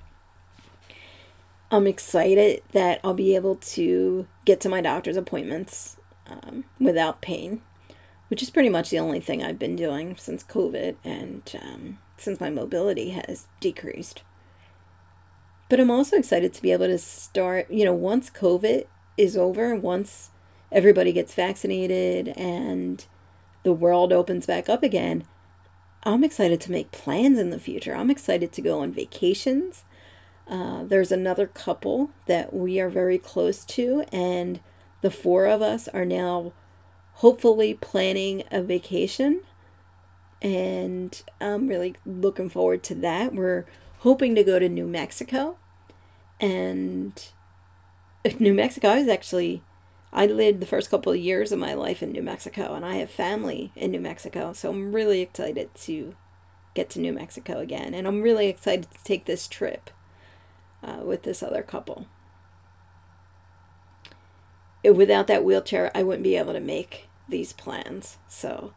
I'm 1.70 1.86
excited 1.86 2.62
that 2.72 3.00
I'll 3.02 3.14
be 3.14 3.34
able 3.34 3.56
to 3.56 4.26
get 4.44 4.60
to 4.60 4.68
my 4.68 4.80
doctor's 4.80 5.16
appointments 5.16 5.96
um, 6.28 6.64
without 6.78 7.20
pain, 7.20 7.60
which 8.28 8.42
is 8.42 8.50
pretty 8.50 8.68
much 8.68 8.90
the 8.90 9.00
only 9.00 9.20
thing 9.20 9.42
I've 9.42 9.58
been 9.58 9.74
doing 9.74 10.16
since 10.16 10.44
COVID 10.44 10.96
and 11.04 11.42
um, 11.60 11.98
since 12.16 12.40
my 12.40 12.50
mobility 12.50 13.10
has 13.10 13.48
decreased. 13.60 14.22
But 15.68 15.80
I'm 15.80 15.90
also 15.90 16.16
excited 16.16 16.54
to 16.54 16.62
be 16.62 16.70
able 16.70 16.86
to 16.86 16.98
start, 16.98 17.70
you 17.70 17.84
know, 17.84 17.94
once 17.94 18.30
COVID 18.30 18.86
is 19.16 19.36
over, 19.36 19.74
once 19.74 20.30
everybody 20.70 21.12
gets 21.12 21.34
vaccinated 21.34 22.28
and 22.36 23.04
the 23.64 23.72
world 23.72 24.12
opens 24.12 24.46
back 24.46 24.68
up 24.68 24.84
again, 24.84 25.24
I'm 26.04 26.22
excited 26.22 26.60
to 26.60 26.70
make 26.70 26.92
plans 26.92 27.40
in 27.40 27.50
the 27.50 27.58
future. 27.58 27.96
I'm 27.96 28.10
excited 28.10 28.52
to 28.52 28.62
go 28.62 28.78
on 28.78 28.92
vacations. 28.92 29.82
Uh, 30.48 30.84
there's 30.84 31.10
another 31.10 31.46
couple 31.46 32.10
that 32.26 32.54
we 32.54 32.78
are 32.80 32.88
very 32.88 33.18
close 33.18 33.64
to, 33.64 34.04
and 34.12 34.60
the 35.00 35.10
four 35.10 35.46
of 35.46 35.60
us 35.60 35.88
are 35.88 36.04
now 36.04 36.52
hopefully 37.14 37.74
planning 37.74 38.44
a 38.50 38.62
vacation. 38.62 39.40
And 40.42 41.20
I'm 41.40 41.66
really 41.66 41.96
looking 42.04 42.48
forward 42.48 42.82
to 42.84 42.94
that. 42.96 43.34
We're 43.34 43.64
hoping 43.98 44.34
to 44.34 44.44
go 44.44 44.58
to 44.58 44.68
New 44.68 44.86
Mexico. 44.86 45.56
And 46.38 47.12
New 48.38 48.54
Mexico, 48.54 48.88
I 48.88 48.98
was 48.98 49.08
actually, 49.08 49.62
I 50.12 50.26
lived 50.26 50.60
the 50.60 50.66
first 50.66 50.90
couple 50.90 51.12
of 51.12 51.18
years 51.18 51.52
of 51.52 51.58
my 51.58 51.74
life 51.74 52.02
in 52.02 52.12
New 52.12 52.22
Mexico, 52.22 52.74
and 52.74 52.84
I 52.84 52.96
have 52.96 53.10
family 53.10 53.72
in 53.74 53.90
New 53.90 54.00
Mexico. 54.00 54.52
So 54.52 54.70
I'm 54.70 54.92
really 54.92 55.22
excited 55.22 55.74
to 55.74 56.14
get 56.74 56.90
to 56.90 57.00
New 57.00 57.12
Mexico 57.12 57.58
again. 57.58 57.94
And 57.94 58.06
I'm 58.06 58.22
really 58.22 58.48
excited 58.48 58.90
to 58.90 59.04
take 59.04 59.24
this 59.24 59.48
trip 59.48 59.90
uh, 60.82 61.00
with 61.02 61.22
this 61.22 61.42
other 61.42 61.62
couple. 61.62 62.06
Without 64.84 65.26
that 65.26 65.44
wheelchair, 65.44 65.90
I 65.94 66.02
wouldn't 66.02 66.22
be 66.22 66.36
able 66.36 66.52
to 66.52 66.60
make 66.60 67.08
these 67.28 67.52
plans. 67.52 68.18
So 68.28 68.72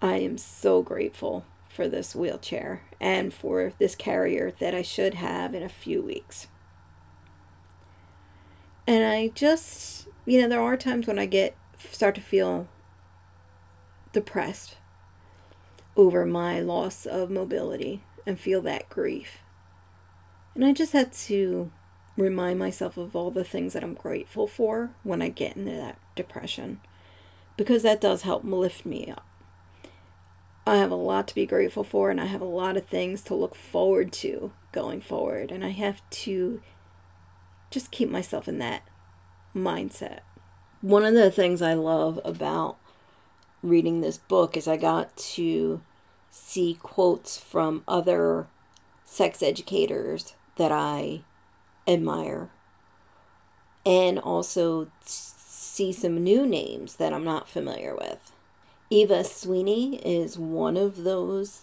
I 0.00 0.16
am 0.16 0.38
so 0.38 0.82
grateful 0.82 1.44
for 1.68 1.88
this 1.88 2.14
wheelchair 2.14 2.82
and 3.00 3.32
for 3.32 3.72
this 3.78 3.94
carrier 3.94 4.52
that 4.60 4.74
I 4.74 4.82
should 4.82 5.14
have 5.14 5.54
in 5.54 5.62
a 5.62 5.68
few 5.68 6.02
weeks. 6.02 6.48
And 8.86 9.04
I 9.04 9.28
just, 9.28 10.08
you 10.26 10.40
know, 10.40 10.48
there 10.48 10.60
are 10.60 10.76
times 10.76 11.06
when 11.06 11.18
I 11.18 11.26
get 11.26 11.56
start 11.78 12.14
to 12.16 12.20
feel 12.20 12.68
depressed 14.12 14.76
over 15.96 16.26
my 16.26 16.60
loss 16.60 17.06
of 17.06 17.30
mobility 17.30 18.02
and 18.26 18.38
feel 18.38 18.60
that 18.62 18.88
grief. 18.88 19.38
And 20.54 20.64
I 20.64 20.72
just 20.72 20.92
had 20.92 21.12
to 21.12 21.70
remind 22.16 22.58
myself 22.58 22.96
of 22.96 23.14
all 23.14 23.30
the 23.30 23.44
things 23.44 23.72
that 23.72 23.82
I'm 23.84 23.94
grateful 23.94 24.46
for 24.46 24.90
when 25.02 25.22
I 25.22 25.28
get 25.28 25.56
into 25.56 25.72
that 25.72 25.98
depression 26.14 26.80
because 27.56 27.82
that 27.82 28.00
does 28.00 28.22
help 28.22 28.42
lift 28.44 28.84
me 28.84 29.10
up. 29.10 29.26
I 30.66 30.76
have 30.76 30.90
a 30.90 30.96
lot 30.96 31.28
to 31.28 31.34
be 31.34 31.46
grateful 31.46 31.84
for 31.84 32.10
and 32.10 32.20
I 32.20 32.26
have 32.26 32.40
a 32.40 32.46
lot 32.46 32.76
of 32.76 32.86
things 32.86 33.22
to 33.22 33.34
look 33.34 33.54
forward 33.54 34.12
to 34.14 34.52
going 34.72 35.00
forward 35.00 35.50
and 35.50 35.64
I 35.64 35.70
have 35.70 36.00
to 36.10 36.60
just 37.70 37.90
keep 37.90 38.10
myself 38.10 38.48
in 38.48 38.58
that 38.58 38.82
mindset. 39.54 40.20
One 40.80 41.04
of 41.04 41.14
the 41.14 41.30
things 41.30 41.62
I 41.62 41.74
love 41.74 42.20
about 42.24 42.76
reading 43.62 44.00
this 44.00 44.18
book 44.18 44.56
is 44.56 44.66
I 44.66 44.76
got 44.76 45.16
to 45.16 45.80
see 46.30 46.78
quotes 46.80 47.38
from 47.38 47.82
other 47.86 48.46
sex 49.04 49.42
educators 49.42 50.34
that 50.56 50.72
I 50.72 51.22
admire 51.86 52.50
and 53.84 54.18
also 54.18 54.88
see 55.04 55.92
some 55.92 56.22
new 56.22 56.46
names 56.46 56.96
that 56.96 57.12
I'm 57.12 57.24
not 57.24 57.48
familiar 57.48 57.94
with. 57.94 58.32
Eva 58.90 59.24
Sweeney 59.24 59.96
is 59.96 60.38
one 60.38 60.76
of 60.76 61.04
those 61.04 61.62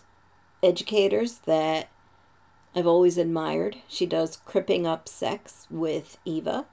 educators 0.64 1.40
that 1.40 1.90
I've 2.76 2.88
always 2.88 3.18
admired. 3.18 3.78
She 3.88 4.06
does 4.06 4.38
Cripping 4.38 4.88
Up 4.88 5.10
Sex 5.10 5.68
with 5.70 6.18
Eva. 6.26 6.66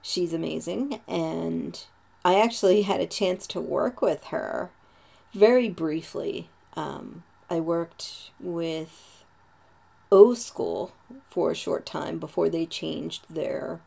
She's 0.00 0.32
amazing. 0.32 1.00
And 1.06 1.84
I 2.24 2.40
actually 2.40 2.82
had 2.82 3.00
a 3.00 3.06
chance 3.06 3.46
to 3.48 3.60
work 3.60 4.00
with 4.00 4.24
her 4.24 4.70
very 5.34 5.68
briefly. 5.68 6.48
Um, 6.74 7.24
I 7.50 7.60
worked 7.60 8.30
with 8.40 9.17
O 10.10 10.34
School 10.34 10.92
for 11.28 11.50
a 11.50 11.56
short 11.56 11.84
time 11.84 12.18
before 12.18 12.48
they 12.48 12.66
changed 12.66 13.26
their 13.28 13.80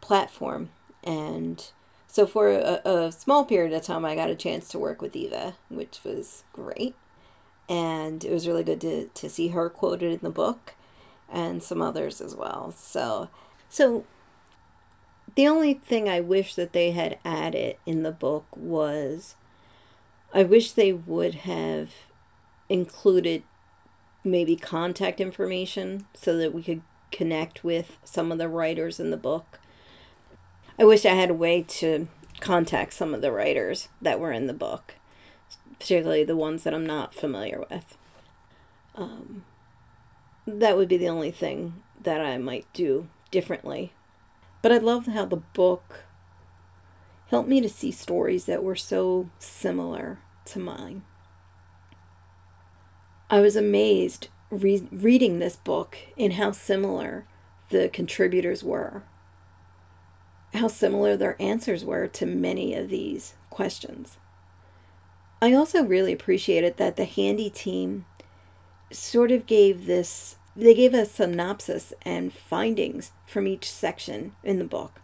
platform. 0.00 0.70
And 1.02 1.64
so 2.06 2.26
for 2.26 2.50
a, 2.50 2.80
a, 2.84 3.12
small 3.12 3.44
period 3.44 3.72
of 3.72 3.82
time, 3.82 4.04
I 4.04 4.14
got 4.14 4.30
a 4.30 4.34
chance 4.34 4.68
to 4.68 4.78
work 4.78 5.00
with 5.00 5.16
Eva, 5.16 5.56
which 5.68 6.00
was 6.04 6.44
great. 6.52 6.94
And 7.68 8.24
it 8.24 8.32
was 8.32 8.48
really 8.48 8.64
good 8.64 8.80
to, 8.82 9.08
to 9.08 9.28
see 9.28 9.48
her 9.48 9.68
quoted 9.68 10.12
in 10.12 10.20
the 10.22 10.30
book 10.30 10.74
and 11.30 11.62
some 11.62 11.82
others 11.82 12.20
as 12.20 12.34
well. 12.34 12.72
So, 12.76 13.28
so 13.68 14.04
the 15.34 15.46
only 15.46 15.74
thing 15.74 16.08
I 16.08 16.20
wish 16.20 16.54
that 16.54 16.72
they 16.72 16.92
had 16.92 17.18
added 17.24 17.76
in 17.84 18.02
the 18.02 18.12
book 18.12 18.46
was 18.56 19.36
I 20.32 20.42
wish 20.42 20.72
they 20.72 20.92
would 20.92 21.34
have 21.36 21.90
included 22.68 23.42
maybe 24.30 24.56
contact 24.56 25.20
information 25.20 26.06
so 26.14 26.36
that 26.36 26.54
we 26.54 26.62
could 26.62 26.82
connect 27.10 27.64
with 27.64 27.96
some 28.04 28.30
of 28.30 28.38
the 28.38 28.48
writers 28.48 29.00
in 29.00 29.10
the 29.10 29.16
book. 29.16 29.58
I 30.78 30.84
wish 30.84 31.04
I 31.04 31.14
had 31.14 31.30
a 31.30 31.34
way 31.34 31.62
to 31.62 32.08
contact 32.40 32.92
some 32.92 33.14
of 33.14 33.20
the 33.20 33.32
writers 33.32 33.88
that 34.00 34.20
were 34.20 34.32
in 34.32 34.46
the 34.46 34.54
book, 34.54 34.94
particularly 35.78 36.24
the 36.24 36.36
ones 36.36 36.64
that 36.64 36.74
I'm 36.74 36.86
not 36.86 37.14
familiar 37.14 37.64
with. 37.70 37.96
Um, 38.94 39.44
that 40.46 40.76
would 40.76 40.88
be 40.88 40.96
the 40.96 41.08
only 41.08 41.30
thing 41.30 41.82
that 42.02 42.20
I 42.20 42.38
might 42.38 42.66
do 42.72 43.08
differently. 43.30 43.92
But 44.62 44.72
I 44.72 44.78
love 44.78 45.06
how 45.06 45.24
the 45.24 45.36
book 45.36 46.04
helped 47.28 47.48
me 47.48 47.60
to 47.60 47.68
see 47.68 47.90
stories 47.90 48.46
that 48.46 48.64
were 48.64 48.76
so 48.76 49.30
similar 49.38 50.18
to 50.46 50.58
mine. 50.58 51.02
I 53.30 53.40
was 53.40 53.56
amazed 53.56 54.28
re- 54.50 54.88
reading 54.90 55.38
this 55.38 55.56
book 55.56 55.98
in 56.16 56.32
how 56.32 56.52
similar 56.52 57.26
the 57.68 57.90
contributors 57.90 58.64
were, 58.64 59.02
how 60.54 60.68
similar 60.68 61.14
their 61.14 61.36
answers 61.40 61.84
were 61.84 62.06
to 62.06 62.24
many 62.24 62.74
of 62.74 62.88
these 62.88 63.34
questions. 63.50 64.16
I 65.42 65.52
also 65.52 65.84
really 65.84 66.14
appreciated 66.14 66.78
that 66.78 66.96
the 66.96 67.04
Handi 67.04 67.50
team 67.50 68.06
sort 68.90 69.30
of 69.30 69.44
gave 69.44 69.84
this, 69.84 70.36
they 70.56 70.72
gave 70.72 70.94
a 70.94 71.04
synopsis 71.04 71.92
and 72.02 72.32
findings 72.32 73.12
from 73.26 73.46
each 73.46 73.70
section 73.70 74.32
in 74.42 74.58
the 74.58 74.64
book. 74.64 75.02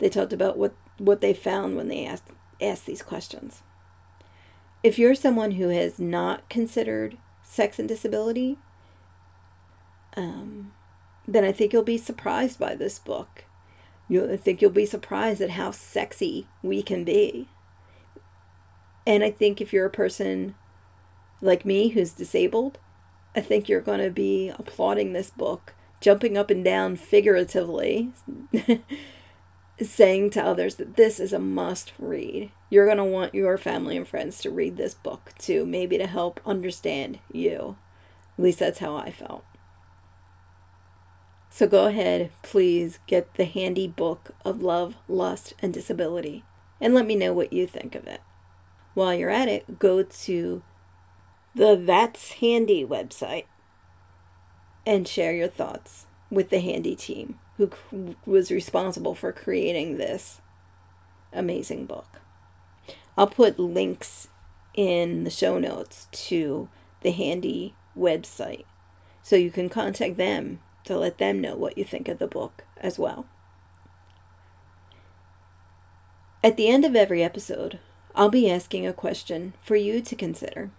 They 0.00 0.10
talked 0.10 0.34
about 0.34 0.58
what, 0.58 0.74
what 0.98 1.22
they 1.22 1.32
found 1.32 1.76
when 1.76 1.88
they 1.88 2.04
asked, 2.04 2.28
asked 2.60 2.84
these 2.84 3.02
questions 3.02 3.62
if 4.82 4.98
you're 4.98 5.14
someone 5.14 5.52
who 5.52 5.68
has 5.68 5.98
not 5.98 6.48
considered 6.48 7.18
sex 7.42 7.78
and 7.78 7.88
disability, 7.88 8.58
um, 10.16 10.72
then 11.26 11.44
I 11.44 11.52
think 11.52 11.72
you'll 11.72 11.82
be 11.82 11.98
surprised 11.98 12.58
by 12.58 12.74
this 12.74 12.98
book. 12.98 13.44
you 14.08 14.32
I 14.32 14.36
think 14.36 14.60
you'll 14.60 14.70
be 14.70 14.86
surprised 14.86 15.40
at 15.40 15.50
how 15.50 15.70
sexy 15.70 16.46
we 16.62 16.82
can 16.82 17.04
be. 17.04 17.48
And 19.06 19.22
I 19.22 19.30
think 19.30 19.60
if 19.60 19.72
you're 19.72 19.86
a 19.86 19.90
person 19.90 20.54
like 21.40 21.64
me 21.64 21.88
who's 21.88 22.12
disabled, 22.12 22.78
I 23.34 23.40
think 23.40 23.68
you're 23.68 23.80
going 23.80 24.00
to 24.00 24.10
be 24.10 24.48
applauding 24.58 25.12
this 25.12 25.30
book, 25.30 25.74
jumping 26.00 26.36
up 26.36 26.50
and 26.50 26.64
down 26.64 26.96
figuratively, 26.96 28.12
saying 29.82 30.30
to 30.30 30.44
others 30.44 30.76
that 30.76 30.96
this 30.96 31.20
is 31.20 31.32
a 31.32 31.38
must 31.38 31.92
read 31.98 32.50
you're 32.70 32.86
going 32.86 32.96
to 32.96 33.04
want 33.04 33.34
your 33.34 33.58
family 33.58 33.96
and 33.96 34.08
friends 34.08 34.40
to 34.40 34.50
read 34.50 34.76
this 34.76 34.94
book 34.94 35.32
too, 35.38 35.66
maybe 35.66 35.98
to 35.98 36.06
help 36.06 36.40
understand 36.46 37.18
you. 37.32 37.76
At 38.38 38.44
least 38.44 38.60
that's 38.60 38.78
how 38.78 38.96
I 38.96 39.10
felt. 39.10 39.44
So 41.50 41.66
go 41.66 41.86
ahead, 41.86 42.30
please 42.42 43.00
get 43.08 43.34
the 43.34 43.44
Handi 43.44 43.88
book 43.88 44.30
of 44.44 44.62
love, 44.62 44.94
lust, 45.08 45.52
and 45.60 45.74
disability 45.74 46.44
and 46.80 46.94
let 46.94 47.06
me 47.06 47.16
know 47.16 47.32
what 47.32 47.52
you 47.52 47.66
think 47.66 47.94
of 47.94 48.06
it. 48.06 48.20
While 48.94 49.14
you're 49.14 49.30
at 49.30 49.48
it, 49.48 49.78
go 49.78 50.02
to 50.02 50.62
the 51.54 51.76
That's 51.76 52.32
Handi 52.34 52.86
website 52.86 53.44
and 54.86 55.06
share 55.06 55.34
your 55.34 55.48
thoughts 55.48 56.06
with 56.30 56.50
the 56.50 56.60
Handi 56.60 56.94
team 56.94 57.38
who 57.56 57.70
was 58.24 58.50
responsible 58.50 59.14
for 59.14 59.32
creating 59.32 59.98
this 59.98 60.40
amazing 61.32 61.84
book. 61.86 62.19
I'll 63.20 63.26
put 63.26 63.58
links 63.58 64.28
in 64.72 65.24
the 65.24 65.30
show 65.30 65.58
notes 65.58 66.08
to 66.10 66.70
the 67.02 67.10
Handi 67.10 67.74
website 67.94 68.64
so 69.22 69.36
you 69.36 69.50
can 69.50 69.68
contact 69.68 70.16
them 70.16 70.60
to 70.84 70.96
let 70.96 71.18
them 71.18 71.38
know 71.38 71.54
what 71.54 71.76
you 71.76 71.84
think 71.84 72.08
of 72.08 72.18
the 72.18 72.26
book 72.26 72.64
as 72.78 72.98
well. 72.98 73.26
At 76.42 76.56
the 76.56 76.68
end 76.68 76.86
of 76.86 76.96
every 76.96 77.22
episode, 77.22 77.78
I'll 78.14 78.30
be 78.30 78.50
asking 78.50 78.86
a 78.86 78.94
question 78.94 79.52
for 79.60 79.76
you 79.76 80.00
to 80.00 80.16
consider. 80.16 80.70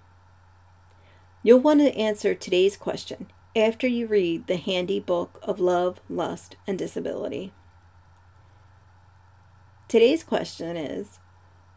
You'll 1.44 1.60
want 1.60 1.82
to 1.82 1.96
answer 1.96 2.34
today's 2.34 2.76
question 2.76 3.28
after 3.56 3.86
you 3.86 4.08
read 4.08 4.48
the 4.48 4.58
Handi 4.58 5.00
book 5.00 5.40
of 5.44 5.60
love, 5.60 6.02
lust, 6.10 6.56
and 6.66 6.80
disability. 6.80 7.54
Today's 9.88 10.24
question 10.24 10.76
is 10.76 11.20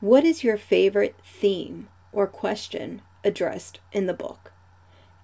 what 0.04 0.22
is 0.22 0.44
your 0.44 0.58
favorite 0.58 1.16
theme 1.24 1.88
or 2.12 2.26
question 2.26 3.00
addressed 3.24 3.80
in 3.90 4.04
the 4.04 4.12
book? 4.12 4.52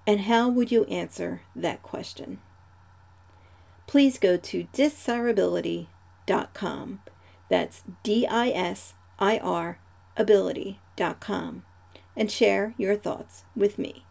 And 0.06 0.22
how 0.22 0.48
would 0.48 0.72
you 0.72 0.84
answer 0.84 1.42
that 1.54 1.82
question? 1.82 2.38
Please 3.86 4.18
go 4.18 4.38
to 4.38 4.66
disirability.com. 4.72 7.00
That's 7.50 7.82
D 8.02 8.26
I 8.26 8.48
S 8.48 8.94
I 9.18 9.36
R 9.36 9.78
ability.com 10.16 11.62
and 12.16 12.30
share 12.30 12.72
your 12.78 12.96
thoughts 12.96 13.44
with 13.54 13.78
me. 13.78 14.06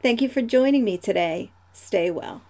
Thank 0.00 0.22
you 0.22 0.28
for 0.28 0.42
joining 0.42 0.84
me 0.84 0.96
today. 0.96 1.50
Stay 1.72 2.12
well. 2.12 2.42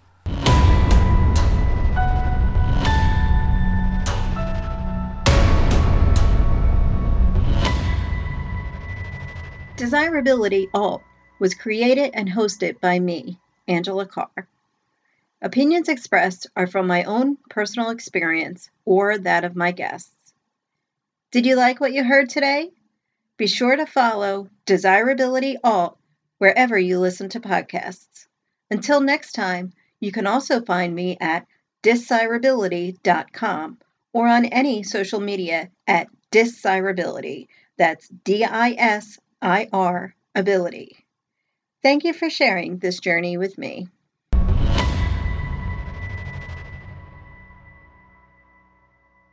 DISIRability 9.82 10.68
Alt 10.72 11.02
was 11.40 11.56
created 11.56 12.12
and 12.14 12.28
hosted 12.28 12.78
by 12.78 13.00
me, 13.00 13.40
Angela 13.66 14.06
Car. 14.06 14.30
Opinions 15.42 15.88
expressed 15.88 16.46
are 16.54 16.68
from 16.68 16.86
my 16.86 17.02
own 17.02 17.36
personal 17.50 17.90
experience 17.90 18.70
or 18.84 19.18
that 19.18 19.42
of 19.42 19.56
my 19.56 19.72
guests. 19.72 20.32
Did 21.32 21.46
you 21.46 21.56
like 21.56 21.80
what 21.80 21.92
you 21.92 22.04
heard 22.04 22.28
today? 22.28 22.70
Be 23.36 23.48
sure 23.48 23.74
to 23.74 23.84
follow 23.84 24.48
DISIRability 24.66 25.56
Alt 25.64 25.98
wherever 26.38 26.78
you 26.78 27.00
listen 27.00 27.28
to 27.30 27.40
podcasts. 27.40 28.28
Until 28.70 29.00
next 29.00 29.32
time, 29.32 29.72
you 29.98 30.12
can 30.12 30.28
also 30.28 30.60
find 30.60 30.94
me 30.94 31.16
at 31.20 31.44
disirability.com 31.82 33.78
or 34.12 34.28
on 34.28 34.44
any 34.44 34.84
social 34.84 35.18
media 35.18 35.70
at 35.88 36.06
disirability. 36.30 37.48
That's 37.76 38.06
D 38.06 38.44
I 38.44 38.76
S 38.78 39.18
IR 39.42 40.14
ability. 40.34 41.04
Thank 41.82 42.04
you 42.04 42.12
for 42.12 42.30
sharing 42.30 42.78
this 42.78 43.00
journey 43.00 43.36
with 43.36 43.58
me. 43.58 43.88